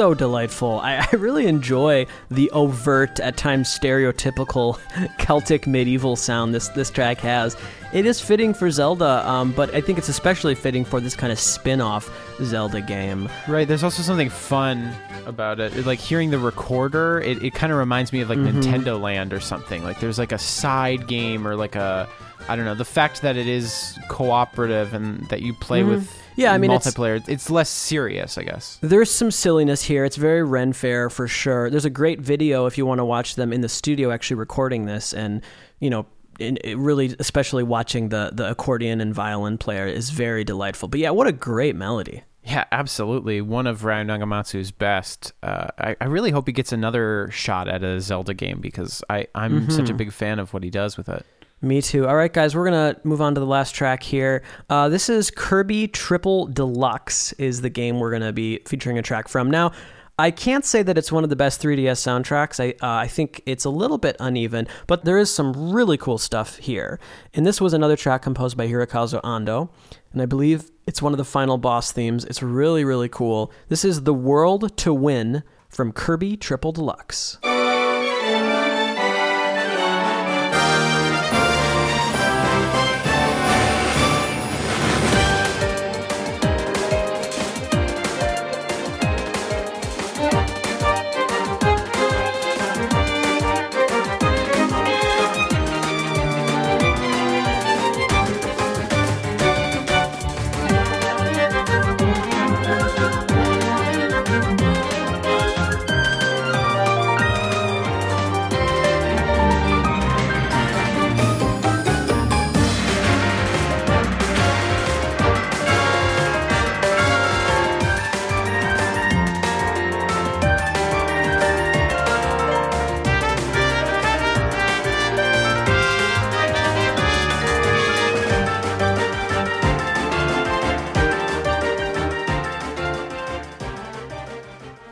[0.00, 0.80] So delightful.
[0.80, 4.78] I, I really enjoy the overt, at times stereotypical
[5.18, 7.54] Celtic medieval sound this this track has.
[7.92, 11.30] It is fitting for Zelda, um, but I think it's especially fitting for this kind
[11.30, 12.08] of spin-off
[12.42, 13.28] Zelda game.
[13.46, 13.68] Right.
[13.68, 14.90] There's also something fun
[15.26, 15.84] about it.
[15.84, 18.60] Like hearing the recorder, it, it kind of reminds me of like Mm-hmm.
[18.60, 19.84] Nintendo Land or something.
[19.84, 22.08] Like there's like a side game or like a,
[22.48, 26.19] I don't know, the fact that it is cooperative and that you play with Mm-hmm.
[26.36, 28.78] Yeah, I mean, it's- multiplayer, it's, less serious, I guess.
[28.80, 30.04] There's some silliness here.
[30.04, 31.70] It's very Ren Fair for sure.
[31.70, 34.86] There's a great video if you want to watch them in the studio actually recording
[34.86, 35.42] this, and
[35.80, 36.06] you know,
[36.38, 40.88] in, it really, especially watching the the accordion and violin player is very delightful.
[40.88, 42.22] But yeah, what a great melody.
[42.42, 43.42] Yeah, absolutely.
[43.42, 45.34] One of Ryo Nagamatsu's best.
[45.42, 49.26] Uh, I, I really hope he gets another shot at a Zelda game because I,
[49.34, 49.70] I'm Mm-hmm.
[49.70, 51.26] such a big fan of what he does with it.
[51.62, 52.06] Me too.
[52.06, 54.42] All right, guys, we're gonna move on to the last track here.
[54.70, 59.28] Uh, this is Kirby Triple Deluxe is the game we're gonna be featuring a track
[59.28, 59.50] from.
[59.50, 59.72] Now,
[60.18, 62.60] I can't say that it's one of the best 3DS soundtracks.
[62.60, 66.16] I uh, I think it's a little bit uneven, but there is some really cool
[66.16, 66.98] stuff here.
[67.34, 69.68] And this was another track composed by Hirokazu Ando,
[70.14, 72.24] and I believe it's one of the final boss themes.
[72.24, 73.52] It's really really cool.
[73.68, 77.36] This is the World to Win from Kirby Triple Deluxe.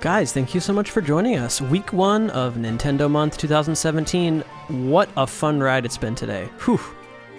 [0.09, 1.61] Guys, thank you so much for joining us.
[1.61, 4.41] Week one of Nintendo Month 2017.
[4.89, 6.49] What a fun ride it's been today.
[6.65, 6.81] Whew.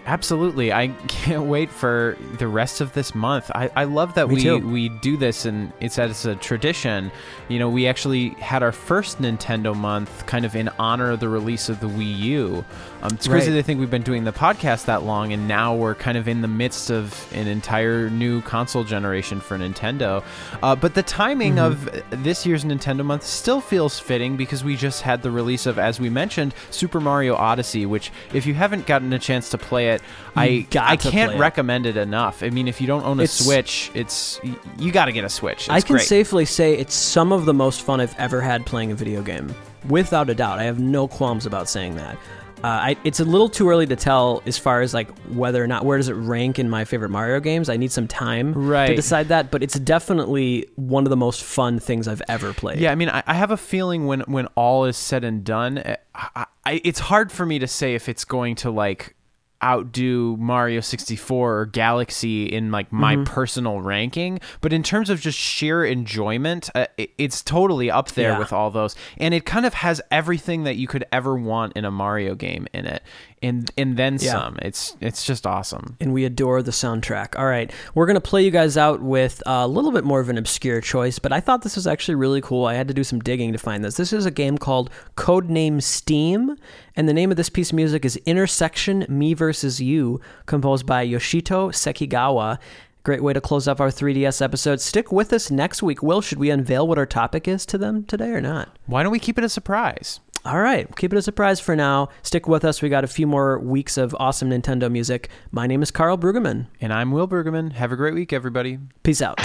[0.05, 0.71] Absolutely.
[0.71, 3.49] I can't wait for the rest of this month.
[3.55, 4.67] I, I love that Me we, too.
[4.67, 7.11] we do this and it's as a tradition.
[7.47, 11.29] You know, we actually had our first Nintendo month kind of in honor of the
[11.29, 12.65] release of the Wii U.
[13.01, 13.57] Um, it's crazy Right.
[13.57, 16.41] to think we've been doing the podcast that long and now we're kind of in
[16.41, 20.21] the midst of an entire new console generation for Nintendo.
[20.61, 21.87] Uh, but the timing Mm-hmm.
[22.11, 25.79] of this year's Nintendo month still feels fitting because we just had the release of,
[25.79, 29.89] as we mentioned, Super Mario Odyssey, which if you haven't gotten a chance to play
[29.89, 30.01] it,
[30.35, 31.37] I I can't it.
[31.39, 32.43] recommend it enough.
[32.43, 34.39] I mean, if you don't own a It's- Switch, it's
[34.77, 35.59] you got to get a Switch.
[35.61, 36.05] It's I can great.
[36.07, 39.53] safely say it's some of the most fun I've ever had playing a video game.
[39.87, 40.59] Without a doubt.
[40.59, 42.17] I have no qualms about saying that.
[42.63, 45.67] Uh, I, it's a little too early to tell as far as like whether or
[45.67, 47.69] not where does it rank in my favorite Mario games.
[47.69, 51.79] I need some time to decide that, but it's definitely one of the most fun
[51.79, 52.79] things I've ever played.
[52.79, 55.77] Yeah, I mean, I, I have a feeling when when all is said and done,
[55.77, 59.15] eh, I, I, it's hard for me to say if it's going to like
[59.63, 63.23] outdo Mario 64 or Galaxy in like my Mm-hmm.
[63.25, 68.31] personal ranking, but in terms of just sheer enjoyment, uh, it, it's totally up there
[68.31, 68.39] Yeah.
[68.39, 71.85] with all those, and it kind of has everything that you could ever want in
[71.85, 73.03] a Mario game in it,
[73.41, 74.31] and and then Yeah.
[74.31, 74.57] some.
[74.61, 75.95] It's it's just awesome.
[75.99, 77.37] and we adore the soundtrack.
[77.39, 80.37] All right, we're gonna play you guys out with a little bit more of an
[80.37, 82.65] obscure choice, but I thought this was actually really cool.
[82.65, 83.95] I had to do some digging to find this.
[83.95, 86.55] This is a game called Codename Steam,
[86.95, 91.05] and the name of this piece of music is Intersection Me versus You, composed by
[91.07, 92.57] Yoshito Sekigawa.
[93.03, 94.81] Great way to close up our 3DS episode.
[94.81, 96.03] Stick with us next week.
[96.03, 98.77] Will, should we unveil what our topic is to them today or not?
[98.87, 100.19] Why don't we keep it a surprise?
[100.45, 102.07] All right, keep it a surprise for now.
[102.23, 102.81] Stick with us.
[102.81, 105.29] We got a few more weeks of awesome Nintendo music.
[105.51, 106.67] My name is Karl Brueggemann.
[106.79, 107.73] And I'm Will Brueggemann.
[107.73, 108.79] Have a great week, everybody.
[109.03, 109.37] Peace out.